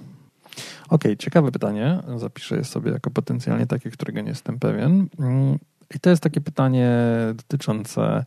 [0.90, 2.00] Ok, ciekawe pytanie.
[2.18, 5.08] Zapiszę je sobie jako potencjalnie takie, którego nie jestem pewien.
[5.20, 5.60] Mm,
[5.96, 6.92] I to jest takie pytanie
[7.36, 8.26] dotyczące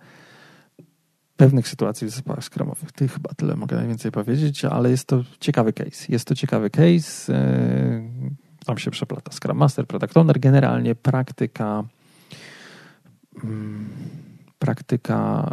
[1.37, 2.92] pewnych sytuacji w zespołach skramowych.
[2.92, 6.07] Ty chyba tyle mogę najwięcej powiedzieć, ale jest to ciekawy case.
[6.09, 7.33] Jest to ciekawy case,
[8.66, 11.85] tam się przeplata Scrum Master, Product Owner, generalnie praktyka
[13.44, 13.88] mm,
[14.59, 15.51] praktyka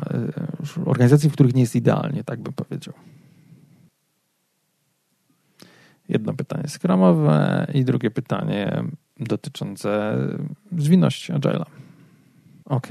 [0.78, 2.94] y, organizacji, w których nie jest idealnie, tak bym powiedział.
[6.10, 8.84] Jedno pytanie skramowe i drugie pytanie
[9.20, 10.18] dotyczące
[10.78, 11.66] zwinności Agile'a.
[12.66, 12.88] Ok,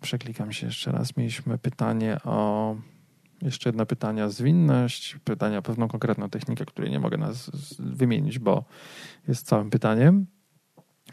[0.00, 1.16] przeklikam się jeszcze raz.
[1.16, 2.76] Mieliśmy pytanie o
[3.42, 8.38] jeszcze jedno pytanie o zwinność, pytanie o pewną konkretną technikę, której nie mogę nas wymienić,
[8.38, 8.64] bo
[9.28, 10.26] jest całym pytaniem.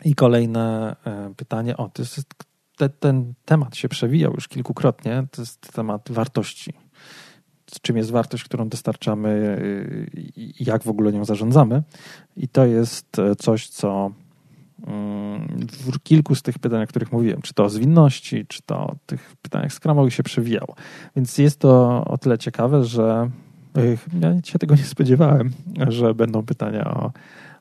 [0.05, 2.33] I kolejne e, pytanie, o, to jest,
[2.77, 6.73] te, ten temat się przewijał już kilkukrotnie, to jest temat wartości.
[7.81, 9.61] Czym jest wartość, którą dostarczamy
[10.35, 11.83] i jak w ogóle nią zarządzamy.
[12.37, 14.11] I to jest e, coś, co
[15.69, 18.95] w kilku z tych pytań, o których mówiłem, czy to o zwinności, czy to o
[19.05, 20.75] tych pytaniach skramowych się przewijało.
[21.15, 23.29] Więc jest to o tyle ciekawe, że
[24.21, 25.51] ja się tego nie spodziewałem,
[25.87, 27.11] że będą pytania o,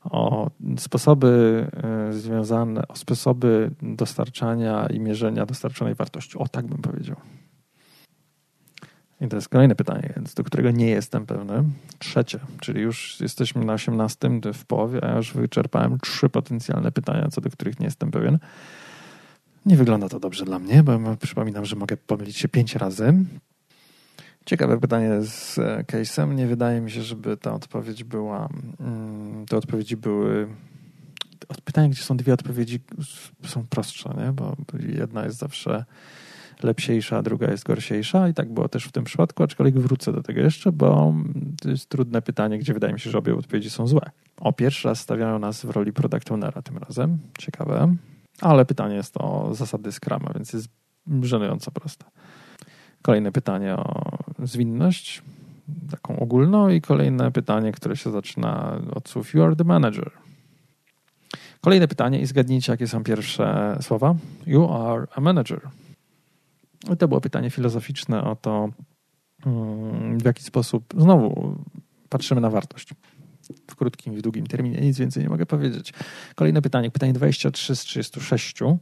[0.04, 6.38] o sposoby e, związane, o sposoby dostarczania i mierzenia dostarczonej wartości.
[6.38, 7.16] O tak bym powiedział.
[9.20, 11.64] I to jest kolejne pytanie, więc do którego nie jestem pewny.
[11.98, 17.40] Trzecie, czyli już jesteśmy na 18 w połowie, a już wyczerpałem trzy potencjalne pytania, co
[17.40, 18.38] do których nie jestem pewien.
[19.66, 23.14] Nie wygląda to dobrze dla mnie, bo przypominam, że mogę pomylić się pięć razy.
[24.44, 26.34] Ciekawe pytanie z e, case'em.
[26.34, 28.48] Nie wydaje mi się, żeby ta odpowiedź była.
[28.80, 30.48] Mm, te odpowiedzi były.
[31.64, 32.80] Pytanie, gdzie są dwie odpowiedzi,
[33.44, 34.32] są prostsze, nie?
[34.32, 34.56] bo
[34.88, 35.84] jedna jest zawsze
[36.62, 40.22] lepsiejsza, a druga jest gorsiejsza i tak było też w tym przypadku, aczkolwiek wrócę do
[40.22, 41.14] tego jeszcze, bo
[41.62, 44.10] to jest trudne pytanie, gdzie wydaje mi się, że obie odpowiedzi są złe.
[44.40, 47.94] O, pierwszy raz stawiają nas w roli product ownera tym razem, ciekawe,
[48.40, 50.68] ale pytanie jest o zasady Scrama, więc jest
[51.22, 52.04] żenująco proste.
[53.02, 55.22] Kolejne pytanie o zwinność,
[55.90, 60.10] taką ogólną i kolejne pytanie, które się zaczyna od słów you are the manager.
[61.60, 64.14] Kolejne pytanie i zgadnijcie, jakie są pierwsze słowa.
[64.46, 65.60] You are a manager.
[66.92, 68.68] I to było pytanie filozoficzne o to,
[69.46, 71.56] mm, w jaki sposób znowu
[72.08, 72.88] patrzymy na wartość.
[73.70, 75.92] W krótkim i w długim terminie nic więcej nie mogę powiedzieć.
[76.34, 78.80] Kolejne pytanie, pytanie 23 z 36.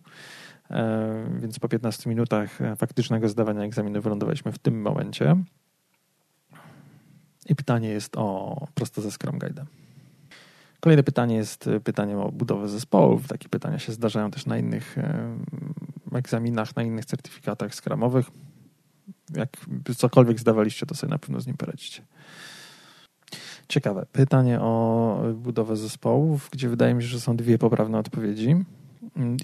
[0.70, 5.36] E, więc po 15 minutach faktycznego zdawania egzaminu wylądowaliśmy w tym momencie.
[7.46, 9.64] I pytanie jest o prosto ze Scrum Guide'em.
[10.80, 13.28] Kolejne pytanie jest pytaniem o budowę zespołów.
[13.28, 15.36] Takie pytania się zdarzają też na innych e,
[16.12, 18.30] egzaminach, na innych certyfikatach skramowych.
[19.34, 19.48] Jak
[19.96, 22.02] cokolwiek zdawaliście, to sobie na pewno z nim poradzicie.
[23.68, 24.06] Ciekawe.
[24.12, 28.56] Pytanie o budowę zespołów, gdzie wydaje mi się, że są dwie poprawne odpowiedzi.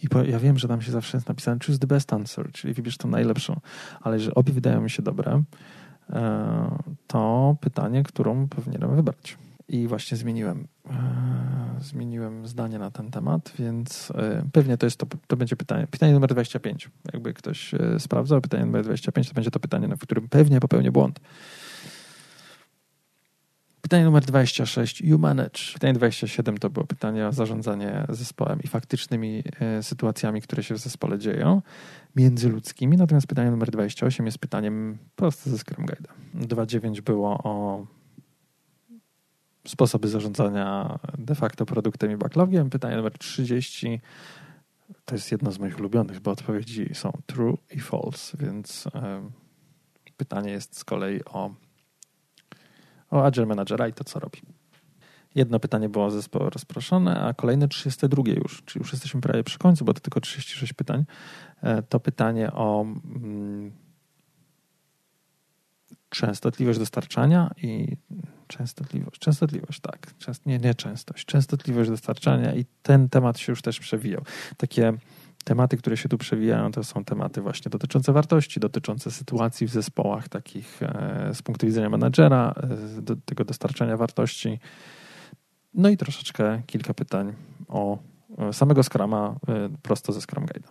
[0.03, 2.75] I po, ja wiem, że tam się zawsze jest napisane choose the best answer, czyli
[2.75, 3.61] wybierz tą najlepszą,
[4.01, 5.43] ale że obie wydają mi się dobre.
[6.11, 9.39] e, to pytanie, którą powinienem wybrać.
[9.69, 10.67] I właśnie zmieniłem,
[11.81, 14.13] zmieniłem zdanie na ten temat, więc
[14.53, 15.87] pewnie to jest to, to będzie pytanie.
[15.87, 16.91] Pytanie numer 25.
[17.13, 21.21] Jakby ktoś sprawdzał, pytanie numer 25 to będzie to pytanie, w którym pewnie popełnię błąd.
[23.87, 25.01] Pytanie numer 26.
[25.01, 25.73] You manage.
[25.73, 30.79] Pytanie 27 to było pytanie o zarządzanie zespołem i faktycznymi e, sytuacjami, które się w
[30.79, 31.63] zespole dzieją,
[32.17, 32.97] międzyludzkimi.
[32.97, 36.13] Natomiast pytanie numer 28 jest pytaniem prosto ze Scrum Guide'a.
[36.35, 37.87] 2.9 było o
[39.67, 42.71] sposoby zarządzania de facto produktem i backlogiem.
[42.71, 44.01] Pytanie numer 30
[45.05, 49.31] to jest jedno z moich ulubionych, bo odpowiedzi są true i false, więc e,
[50.17, 51.66] pytanie jest z kolei o
[53.11, 54.39] o Agile Managera i to, co robi.
[55.35, 59.85] Jedno pytanie było zespołu rozproszone, a kolejne 32 już, czyli już jesteśmy prawie przy końcu,
[59.85, 61.05] bo to tylko 36 pytań.
[61.63, 63.73] E, to pytanie o mm,
[66.09, 67.97] częstotliwość dostarczania i
[68.47, 73.81] częstotliwość, częstotliwość, tak, Częst, nie, nie częstość, częstotliwość dostarczania i ten temat się już też
[73.81, 74.23] przewijał.
[74.57, 74.93] Takie
[75.47, 80.29] Tematy, które się tu przewijają, to są tematy właśnie dotyczące wartości, dotyczące sytuacji w zespołach,
[80.29, 82.55] takich e, z punktu widzenia menadżera,
[82.99, 84.61] e, do tego dostarczania wartości.
[85.75, 87.33] No i troszeczkę kilka pytań
[87.69, 87.99] o
[88.53, 90.69] samego Scrama e, prosto ze Scrum Guide'a.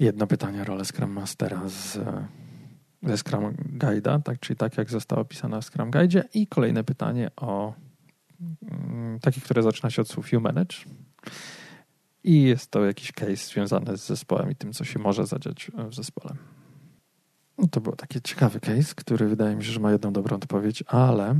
[0.00, 1.98] Jedno pytanie o rolę Scrum Mastera z,
[3.02, 7.30] ze Scrum Guide'a, tak, czyli tak jak zostało opisane w Scrum Guide i kolejne pytanie
[7.36, 7.74] o
[8.62, 10.76] mm, takie, które zaczyna się od słów you manage
[12.24, 15.94] i jest to jakiś case związany z zespołem i tym, co się może zadziać w
[15.94, 16.34] zespole.
[17.58, 20.84] No to był taki ciekawy case, który wydaje mi się, że ma jedną dobrą odpowiedź,
[20.86, 21.34] ale,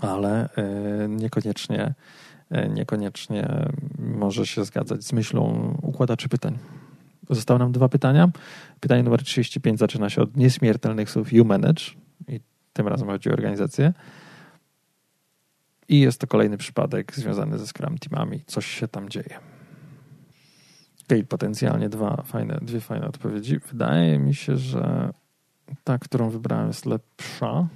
[0.00, 1.94] ale e, niekoniecznie,
[2.50, 6.58] e, niekoniecznie może się zgadzać z myślą układaczy pytań.
[7.30, 8.30] Zostały nam dwa pytania.
[8.80, 11.84] Pytanie numer 35 zaczyna się od nieśmiertelnych słów you manage
[12.28, 12.40] i
[12.72, 13.92] tym razem chodzi o organizację.
[15.88, 18.40] I jest to kolejny przypadek związany ze Scrum Teamami.
[18.46, 19.51] Coś się tam dzieje.
[21.06, 23.58] Okej, potencjalnie dwa fajne, dwie fajne odpowiedzi.
[23.58, 25.12] Wydaje mi się, że
[25.84, 27.68] ta, którą wybrałem, jest lepsza.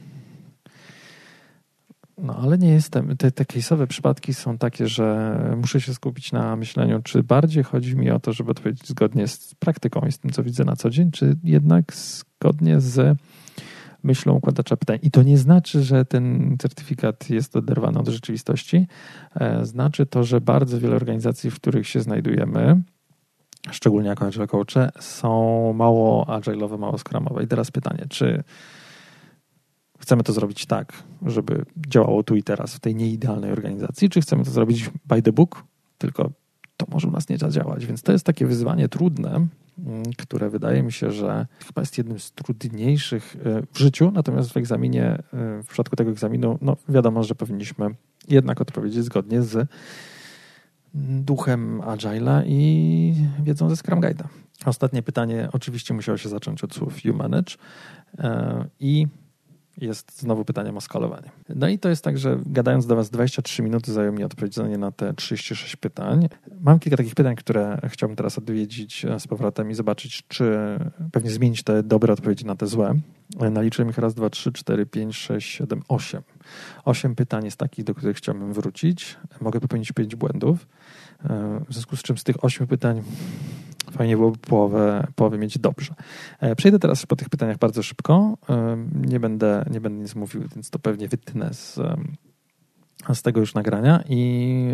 [2.19, 3.17] No, ale nie jestem.
[3.17, 7.97] Te, te case'owe przypadki są takie, że muszę się skupić na myśleniu, czy bardziej chodzi
[7.97, 10.91] mi o to, żeby odpowiedzieć zgodnie z praktyką i z tym, co widzę na co
[10.91, 13.19] dzień, czy jednak zgodnie z
[14.03, 14.99] myślą układacza pytań.
[15.03, 18.87] I to nie znaczy, że ten certyfikat jest oderwany od rzeczywistości.
[19.35, 22.83] E, znaczy to, że bardzo wiele organizacji, w których się znajdujemy,
[23.71, 27.45] szczególnie jako agile coache, są mało agile'owe, mało scrumowe.
[27.45, 28.45] I teraz pytanie, czy
[29.99, 30.93] chcemy to zrobić tak,
[31.27, 35.33] żeby działało tu i teraz w tej nieidealnej organizacji, czy chcemy to zrobić by the
[35.33, 35.65] book,
[35.99, 36.31] tylko
[36.77, 37.87] to może u nas nie zadziałać.
[37.87, 39.31] Więc to jest takie wyzwanie trudne,
[39.79, 44.53] mm, które wydaje mi się, że chyba jest jednym z trudniejszych e, w życiu, natomiast
[44.53, 45.23] w egzaminie, e,
[45.63, 47.95] w przypadku tego egzaminu, no wiadomo, że powinniśmy
[48.29, 49.69] jednak odpowiedzieć zgodnie z
[50.95, 54.25] duchem Agile'a i wiedzą ze Scrum Guide'a.
[54.65, 57.55] Ostatnie pytanie oczywiście musiało się zacząć od słów you manage
[58.19, 59.07] e, i
[59.81, 61.31] jest znowu pytaniem o skalowanie.
[61.49, 64.93] No i to jest tak, że gadając do Was 23 minuty zajęło mi odpowiedzenie na
[64.93, 66.29] te 36 pytań.
[66.61, 70.79] Mam kilka takich pytań, które chciałbym teraz odwiedzić e, z powrotem i zobaczyć, czy
[71.13, 72.95] pewnie zmienić te dobre odpowiedzi na te złe.
[73.51, 76.23] Naliczyłem ich raz, dwa, trzy, cztery, pięć, sześć, siedem, osiem.
[76.85, 79.17] Osiem pytań jest takich, do których chciałbym wrócić.
[79.41, 80.67] Mogę popełnić pięć błędów.
[81.25, 83.03] E, w związku z czym z tych ośmiu pytań
[83.93, 85.95] fajnie byłoby połowę, połowę mieć dobrze.
[86.41, 88.39] E, przejdę teraz po tych pytaniach bardzo szybko.
[88.49, 91.79] E, nie będę, nie będę nic mówił, więc to pewnie wytnę z,
[93.15, 94.73] z tego już nagrania i,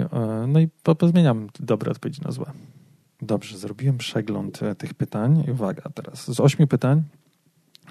[0.48, 2.52] no i pozmieniam dobre odpowiedzi na złe.
[3.22, 6.34] Dobrze, zrobiłem przegląd tych pytań i uwaga teraz.
[6.34, 7.02] Z ośmiu pytań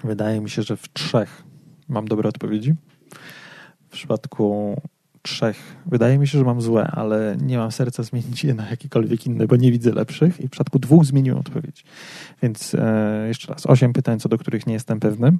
[0.04, 1.42] wydaje mi się, że w trzech
[1.88, 2.74] mam dobre odpowiedzi.
[3.88, 4.76] W przypadku
[5.22, 5.76] trzech.
[5.86, 9.46] Wydaje mi się, że mam złe, ale nie mam serca zmienić je na jakiekolwiek inne,
[9.46, 10.40] bo nie widzę lepszych.
[10.40, 11.84] I w przypadku dwóch zmieniłem odpowiedź.
[12.42, 15.38] Więc e, jeszcze raz, osiem pytań, co do których nie jestem pewny.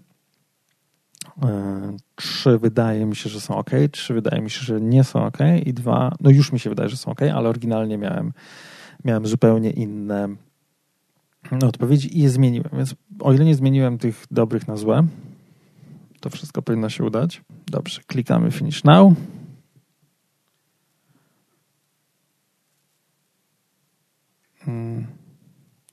[1.42, 5.27] E, trzy wydaje mi się, że są ok, trzy wydaje mi się, że nie są
[5.27, 8.33] ok i dwa, no już mi się wydaje, że są ok, ale oryginalnie miałem,
[9.05, 10.29] miałem zupełnie inne
[11.51, 12.71] odpowiedzi i je zmieniłem.
[12.73, 15.07] Więc o ile nie zmieniłem tych dobrych na złe,
[16.21, 17.43] to wszystko powinno się udać.
[17.67, 19.15] Dobrze, klikamy Finish Now.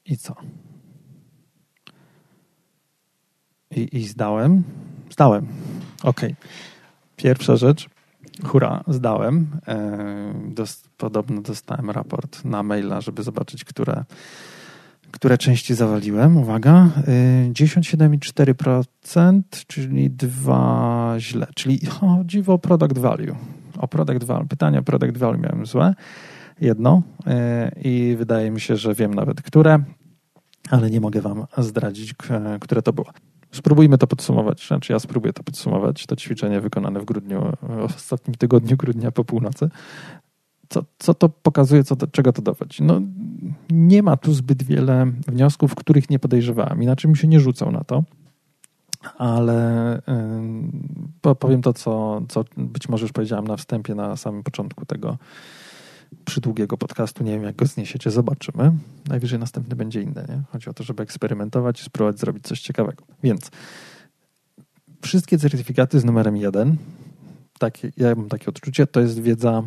[0.06, 0.36] I co?
[3.72, 4.64] I, i zdałem?
[5.10, 5.48] Zdałem.
[6.04, 6.22] Ok.
[7.16, 7.90] Pierwsza rzecz.
[8.44, 9.48] Hura, zdałem.
[9.68, 10.66] E,
[10.98, 14.04] podobno dostałem raport na maila, żeby zobaczyć, które,
[15.12, 16.38] które części zawaliłem.
[16.38, 16.90] Uwaga,
[17.54, 21.80] 10,7,4%, czyli dwa źle, czyli
[22.48, 23.36] o product value.
[23.78, 24.48] O product value.
[24.48, 25.94] Pytanie o product value miałem złe.
[26.62, 27.02] Jedno
[27.84, 29.80] i wydaje mi się, że wiem nawet które,
[30.70, 32.14] ale nie mogę wam zdradzić,
[32.60, 33.08] które to było.
[33.52, 34.68] Spróbujmy to podsumować.
[34.68, 36.06] Znaczy ja spróbuję to podsumować.
[36.06, 37.52] To ćwiczenie wykonane w grudniu,
[37.90, 39.70] w ostatnim tygodniu grudnia po północy.
[40.70, 42.84] Co, co to pokazuje, co czego to dowodzi?
[42.84, 43.02] No,
[43.70, 46.84] nie ma tu zbyt wiele wniosków, których nie podejrzewałem.
[46.84, 48.04] Inaczej mi się nie rzucał na to.
[49.18, 50.02] Ale
[51.40, 55.18] powiem to, co, co być może już powiedziałem na wstępie, na samym początku tego
[56.26, 57.24] przydługiego podcastu.
[57.24, 58.72] Nie wiem, jak go zniesiecie, zobaczymy.
[59.08, 60.26] Najwyżej następny będzie inny.
[60.30, 60.42] Nie?
[60.52, 63.04] Chodzi o to, żeby eksperymentować i spróbować zrobić coś ciekawego.
[63.24, 63.52] Więc
[65.02, 66.78] wszystkie certyfikaty z numerem 1,
[67.60, 69.64] takie, ja mam takie odczucie, to jest wiedza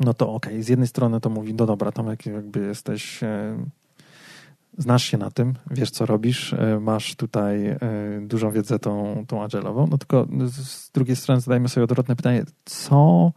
[0.00, 0.62] no to okej, okay.
[0.62, 3.56] z jednej strony to mówi, no dobra, tam jakby jesteś, e,
[4.78, 7.76] znasz się na tym, wiesz co robisz, e, masz tutaj
[8.20, 13.32] dużą wiedzę tą, tą agile'ową, no tylko z drugiej strony zadajmy sobie odwrotne pytanie, co,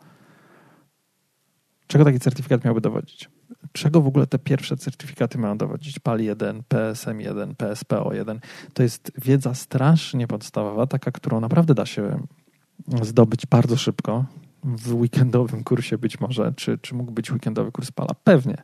[1.87, 3.29] czego taki certyfikat miałby dowodzić?
[3.71, 5.99] Czego w ogóle te pierwsze certyfikaty mają dowodzić?
[5.99, 8.39] PAL1, PSM1, PSPO1.
[8.73, 12.19] To jest wiedza strasznie podstawowa, taka, którą naprawdę da się
[13.01, 14.25] zdobyć bardzo szybko,
[14.65, 18.11] w weekendowym kursie być może, czy, czy mógł być weekendowy kurs Pala?
[18.23, 18.63] Pewnie.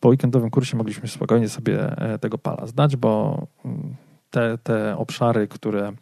[0.00, 3.94] Po weekendowym kursie mogliśmy spokojnie sobie e, tego Pala zdać, bo mm,
[4.30, 5.92] te, te obszary, które,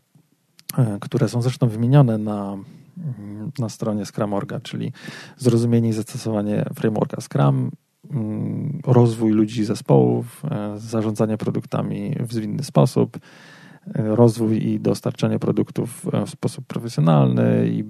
[0.78, 2.56] e, które są zresztą wymienione na,
[2.98, 4.92] mm, na stronie Scrum.org, czyli
[5.36, 7.70] zrozumienie i zastosowanie frameworka Scrum,
[8.84, 13.18] rozwój ludzi zespołów, e, zarządzanie produktami w zwinny sposób,
[13.94, 17.84] rozwój i dostarczanie produktów w sposób profesjonalny i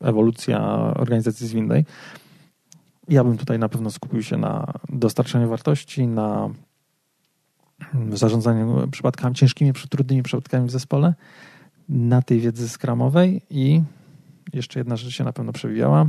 [0.00, 0.60] ewolucja
[0.94, 1.84] organizacji zwinnej.
[3.08, 6.50] Ja bym tutaj na pewno skupił się na dostarczaniu wartości, na
[8.12, 11.14] zarządzaniu przypadkami, ciężkimi, trudnymi przypadkami w zespole,
[11.88, 13.82] na tej wiedzy skramowej i
[14.52, 16.06] jeszcze jedna rzecz się na pewno przewijała,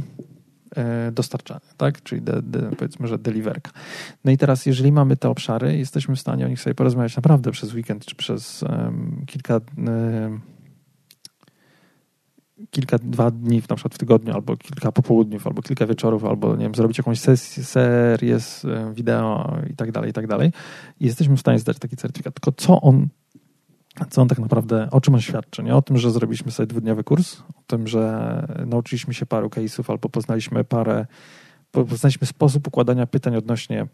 [0.75, 2.03] e, dostarczanie, tak?
[2.03, 3.71] Czyli de, de, powiedzmy, że deliverka.
[4.25, 7.51] No i teraz, jeżeli mamy te obszary, jesteśmy w stanie o nich sobie porozmawiać naprawdę
[7.51, 10.41] przez weekend, czy przez um, kilka um,
[12.71, 16.63] kilka, dwa dni na przykład w tygodniu, albo kilka popołudniów, albo kilka wieczorów, albo nie
[16.63, 20.51] wiem, zrobić jakąś sesję, serię e, wideo i tak dalej, i tak dalej.
[20.99, 22.33] I jesteśmy w stanie zdać taki certyfikat.
[22.33, 23.07] Tylko co on,
[24.09, 25.63] co on tak naprawdę, o czym on świadczy?
[25.63, 29.91] Nie o tym, że zrobiliśmy sobie dwudniowy kurs, o tym, że nauczyliśmy się paru case'ów,
[29.91, 31.05] albo poznaliśmy parę,
[31.71, 33.87] poznaliśmy sposób układania pytań odnośnie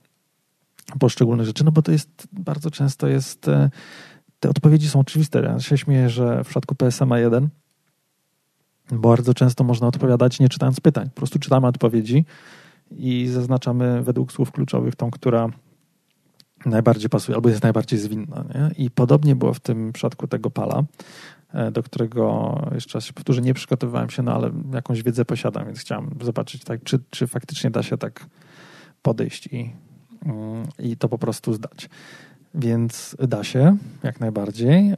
[1.00, 3.70] poszczególnych rzeczy, no bo to jest, bardzo często jest, e,
[4.40, 5.42] te odpowiedzi są oczywiste.
[5.42, 7.50] Ja się śmieję, że w przypadku PSMA 1
[8.92, 11.10] bardzo często można odpowiadać nie czytając pytań.
[11.10, 12.26] Po prostu czytamy odpowiedzi
[12.92, 15.50] i zaznaczamy według słów kluczowych tą, która
[16.66, 18.46] najbardziej pasuje albo jest najbardziej zwinna.
[18.56, 18.86] Nie?
[18.86, 20.84] I podobnie było w tym przypadku tego pala,
[21.54, 25.66] e, do którego jeszcze raz się powtórzę, nie przygotowywałem się, no ale jakąś wiedzę posiadam,
[25.66, 28.26] więc chciałem zobaczyć, tak, czy, czy faktycznie da się tak
[29.02, 29.74] podejść i,
[30.26, 31.90] mm, i to po prostu zdać.
[32.56, 34.90] Więc da się, jak najbardziej.
[34.92, 34.96] E,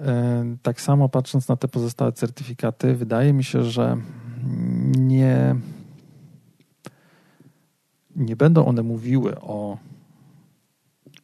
[0.61, 3.97] tak samo patrząc na te pozostałe certyfikaty, wydaje mi się, że
[4.97, 5.55] nie,
[8.15, 9.77] nie będą one mówiły o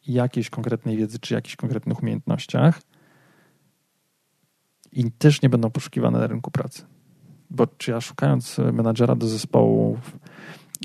[0.07, 2.81] jakiejś konkretnej wiedzy czy jakichś konkretnych umiejętnościach
[4.91, 6.85] i też nie będą poszukiwane na rynku pracy.
[7.49, 9.97] Bo czy ja szukając menadżera do zespołu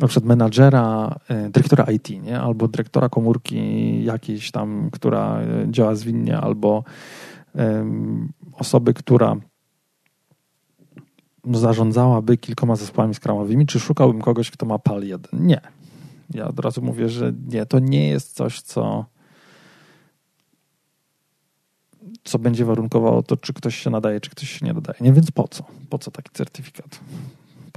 [0.01, 2.41] na przykład menadżera, e, dyrektora IT, nie?
[2.41, 6.85] albo dyrektora komórki jakiejś tam, która e, działa zwinnie, albo
[7.55, 9.37] um, osoby, która
[11.55, 15.47] zarządzałaby kilkoma zespołami skramowymi, czy szukałbym kogoś, kto ma PAL 1?
[15.47, 15.61] Nie.
[16.31, 19.07] Ja od razu mówię, że nie, to nie jest coś, co
[22.25, 24.99] co będzie warunkowało to, czy ktoś się nadaje, czy ktoś się nie nadaje.
[25.01, 25.65] Nie, więc po co?
[25.91, 27.01] Po co taki certyfikat?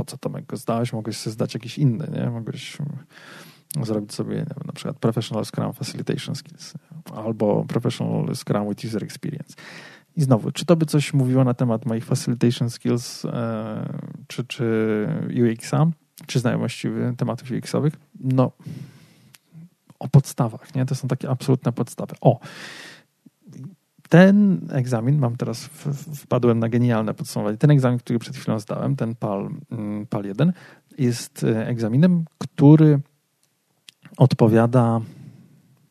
[0.01, 2.29] po co Tomek go zdałeś, mogłeś sobie zdać jakiś inny, nie?
[2.29, 6.73] Mogłeś mm, zrobić sobie wiem, na przykład Professional Scrum Facilitation Skills
[7.15, 9.53] albo Professional Scrum with User Experience.
[10.17, 15.07] I znowu, czy to by coś mówiło na temat moich facilitation skills e, czy, czy
[15.43, 15.87] UX-a,
[16.27, 17.93] czy znajomości tematów UX-owych?
[18.19, 18.51] No,
[19.99, 20.85] o podstawach, nie?
[20.85, 22.15] To są takie absolutne podstawy.
[22.21, 22.39] O,
[24.09, 25.65] ten egzamin, mam teraz,
[26.15, 30.53] wpadłem na genialne podsumowanie, ten egzamin, który przed chwilą zdałem, ten PAL, mm, PAL 1,
[30.97, 32.99] jest e, egzaminem, który
[34.17, 35.01] odpowiada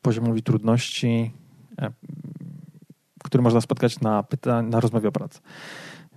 [0.01, 1.31] poziomowi trudności
[1.77, 1.91] e,
[3.23, 5.39] który można spotkać na, pyta- na rozmowie o pracy.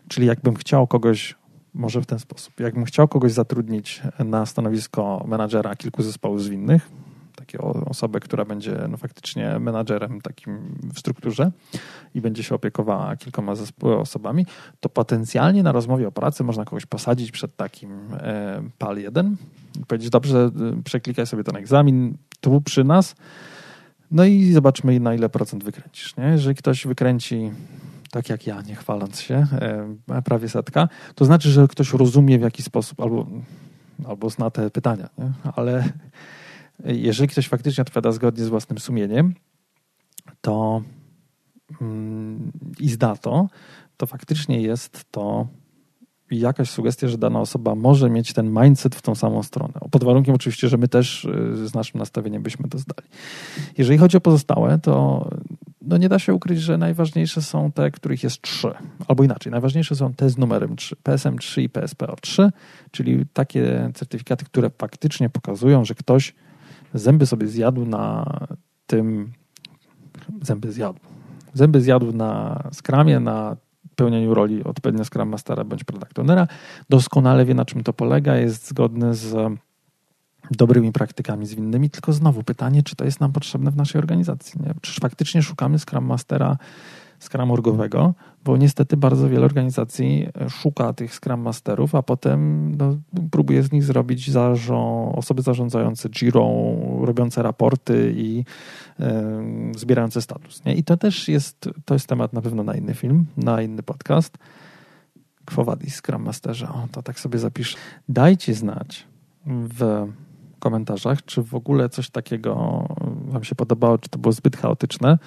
[0.08, 1.34] Czyli jakbym chciał kogoś,
[1.74, 6.90] może w ten sposób, jakbym chciał kogoś zatrudnić na stanowisko menadżera kilku zespołów zwinnych,
[7.34, 10.58] taką osobę, która będzie no, faktycznie menadżerem takim
[10.94, 11.50] w strukturze
[12.14, 14.46] i będzie się opiekowała kilkoma osobami,
[14.80, 19.36] to potencjalnie na rozmowie o pracy można kogoś posadzić przed takim e, PAL 1
[19.80, 23.14] i powiedzieć, dobrze, e, przeklikaj sobie ten egzamin tu przy nas,
[24.10, 26.16] no i zobaczmy na ile procent wykręcisz.
[26.16, 26.24] Nie?
[26.24, 27.50] Jeżeli ktoś wykręci
[28.14, 29.46] tak jak ja, nie chwaląc się,
[30.10, 33.26] e, prawie setka, to znaczy, że ktoś rozumie w jaki sposób albo,
[34.08, 35.32] albo zna te pytania, nie?
[35.56, 35.92] ale
[36.84, 39.34] jeżeli ktoś faktycznie odpowiada zgodnie z własnym sumieniem,
[40.40, 40.82] to
[41.80, 43.48] mm, i zda to,
[43.96, 45.46] to faktycznie jest to
[46.30, 49.72] jakaś sugestia, że dana osoba może mieć ten mindset w tą samą stronę.
[49.90, 53.08] Pod warunkiem oczywiście, że my też y, z naszym nastawieniem byśmy to zdali.
[53.78, 55.28] Jeżeli chodzi o pozostałe, to
[55.82, 58.70] no nie da się ukryć, że najważniejsze są te, których jest trzy.
[59.08, 62.50] Albo inaczej, najważniejsze są te z numerem 3, PSM3 i PSPO3,
[62.90, 66.34] czyli takie certyfikaty, które faktycznie pokazują, że ktoś
[66.94, 68.36] zęby sobie zjadł na
[68.86, 69.32] tym,
[70.42, 70.98] zęby zjadł,
[71.54, 73.56] zęby zjadł na skramie, na
[73.94, 76.46] pełnieniu roli odpowiednio Scrum Mastera bądź Product Ownera,
[76.90, 79.58] doskonale wie na czym to polega, jest zgodny z
[80.50, 84.60] dobrymi praktykami zwinnymi, tylko znowu pytanie, czy to jest nam potrzebne w naszej organizacji.
[84.62, 84.74] Nie?
[85.00, 86.56] Faktycznie szukamy Scrum Mastera
[87.18, 88.14] Scrum orgowego,
[88.44, 92.96] bo niestety bardzo wiele organizacji szuka tych Scrum Masterów, a potem no,
[93.30, 94.30] próbuje z nich zrobić
[95.12, 96.48] osoby zarządzające Giro,
[97.00, 98.44] robiące raporty i
[99.00, 99.22] e,
[99.76, 100.64] zbierające status.
[100.64, 100.74] Nie?
[100.74, 104.38] I to też jest, to jest temat na pewno na inny film, na inny podcast.
[105.44, 107.76] Quo Vadis, Scrum Masterze, o, to tak sobie zapisz.
[108.08, 109.06] Dajcie znać
[109.46, 110.06] w
[110.58, 112.84] komentarzach, czy w ogóle coś takiego
[113.26, 115.18] Wam się podobało, czy to było zbyt chaotyczne.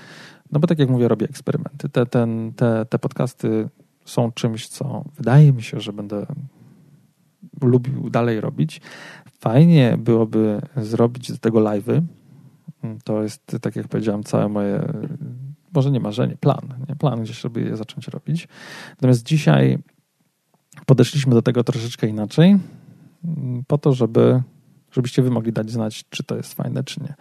[0.52, 1.89] No bo tak jak mówię, robię eksperymenty.
[1.89, 3.70] Te, ten, te, te podcasty
[4.06, 6.26] są czymś, co wydaje mi się, że będę
[7.62, 8.82] lubił dalej robić.
[9.39, 12.02] Fajnie byłoby zrobić do tego live'y.
[13.04, 14.93] To jest, tak jak powiedziałem, całe moje,
[15.74, 16.74] może nie marzenie, plan.
[16.89, 16.95] Nie?
[16.95, 18.48] Plan gdzieś, żeby je zacząć robić.
[18.89, 19.78] Natomiast dzisiaj
[20.86, 22.60] podeszliśmy do tego troszeczkę inaczej,
[23.68, 24.43] po to, żeby,
[24.91, 27.14] żebyście wy mogli dać znać, czy to jest fajne, czy nie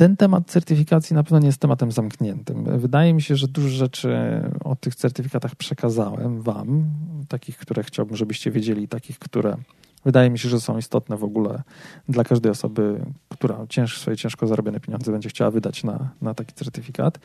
[0.00, 2.78] ten temat certyfikacji na pewno nie jest tematem zamkniętym.
[2.78, 4.16] Wydaje mi się, że dużo rzeczy
[4.64, 6.84] o tych certyfikatach przekazałem Wam,
[7.28, 9.56] takich, które chciałbym, żebyście wiedzieli, takich, które
[10.04, 11.62] wydaje mi się, że są istotne w ogóle
[12.08, 16.54] dla każdej osoby, która cięż, swoje ciężko zarobione pieniądze będzie chciała wydać na, na taki
[16.54, 17.18] certyfikat.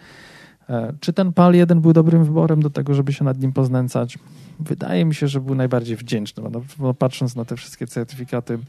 [0.69, 4.19] E, czy ten PAL 1 był dobrym wyborem do tego, żeby się nad nim poznęcać?
[4.59, 6.43] Wydaje mi się, że był najbardziej wdzięczny,
[6.80, 8.59] no, patrząc na te wszystkie certyfikaty,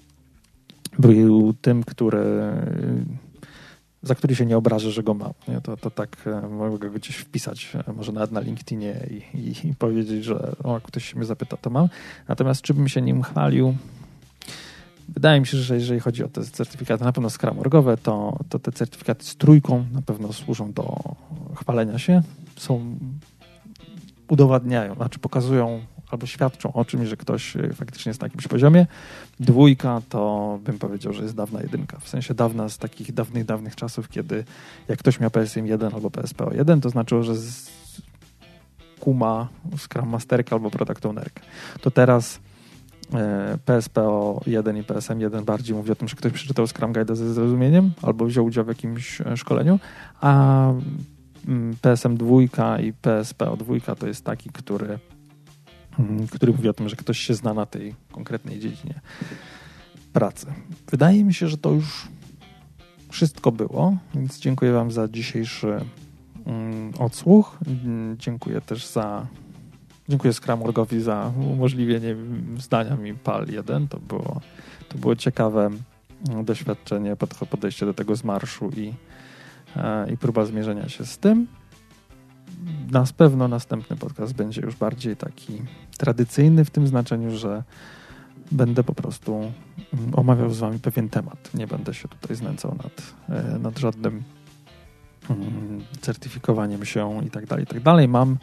[0.99, 2.25] był tym, który
[4.07, 5.33] za który się nie obrażę, że go mam.
[5.49, 5.61] Nie?
[5.61, 9.69] To, to tak e, mogę go gdzieś wpisać, e, może nawet na LinkedInie i, i,
[9.69, 11.89] i, powiedzieć, że o, ktoś się mnie zapyta, to mam.
[12.29, 13.75] Natomiast czy bym się nim chwalił?
[15.09, 18.73] Wydaje mi się, że jeżeli chodzi o te certyfikaty na pewno skramorgowe, to, to te
[18.73, 20.99] certyfikaty z trójką na pewno służą do
[21.55, 22.23] chwalenia się.
[22.57, 22.97] Są,
[24.29, 25.81] udowadniają, znaczy pokazują
[26.11, 28.87] albo świadczą o czymś, że ktoś y, faktycznie jest na jakimś poziomie.
[29.41, 31.99] Dwójka to bym powiedział, że jest dawna jedynka.
[32.01, 34.45] W sensie dawna z takich dawnych, dawnych czasów, kiedy
[34.89, 37.35] jak ktoś miał PSM 1 albo PSPO 1, to znaczyło, że
[39.01, 41.03] kuma Scrum Masterka albo Product.
[41.81, 42.41] To teraz
[43.15, 47.17] e, PSPO 1 i PSM 1 bardziej mówi o tym, że ktoś przeczytał Scrum Guide
[47.17, 49.79] ze zrozumieniem albo wziął udział w jakimś e, szkoleniu,
[50.21, 50.73] a
[51.49, 54.99] mm, PSM 2 i PSPO 2 to jest taki, który
[56.33, 59.01] który mówi o tym, że ktoś się zna na tej konkretnej dziedzinie
[60.13, 60.47] pracy.
[60.91, 62.09] Wydaje mi się, że to już
[63.11, 65.81] wszystko było, więc dziękuję Wam za dzisiejszy
[66.47, 67.59] mm, odsłuch.
[68.17, 69.27] Dziękuję też za.
[70.09, 72.17] Dziękuję Scramorgowi za umożliwienie
[72.59, 73.89] zdania mi PAL 1.
[73.89, 74.41] To było,
[74.89, 75.71] to było ciekawe
[76.29, 77.17] mm, doświadczenie,
[77.51, 78.93] podejście do tego z marszu i,
[79.77, 81.47] e, i próba zmierzenia się z tym
[82.91, 85.63] na pewno następny podcast będzie już bardziej taki
[85.97, 87.63] tradycyjny w tym znaczeniu, że
[88.53, 91.55] będę po prostu mm, omawiał z wami pewien temat.
[91.55, 94.23] Nie będę się tutaj znęcał nad, e, nad żadnym
[95.31, 98.09] mm, certyfikowaniem się i tak dalej, i tak dalej.
[98.09, 98.37] Mam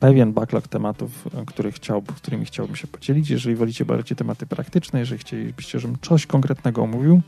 [0.00, 3.30] pewien backlog tematów, który chciał, którymi chciałbym się podzielić.
[3.30, 7.22] Jeżeli wolicie bardziej tematy praktyczne, jeżeli chcielibyście, żebym coś konkretnego omówił,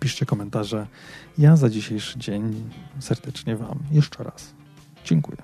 [0.00, 0.86] piszcie komentarze.
[1.38, 2.70] Ja za dzisiejszy dzień
[3.00, 4.54] serdecznie Wam jeszcze raz
[5.06, 5.38] Dziękuję.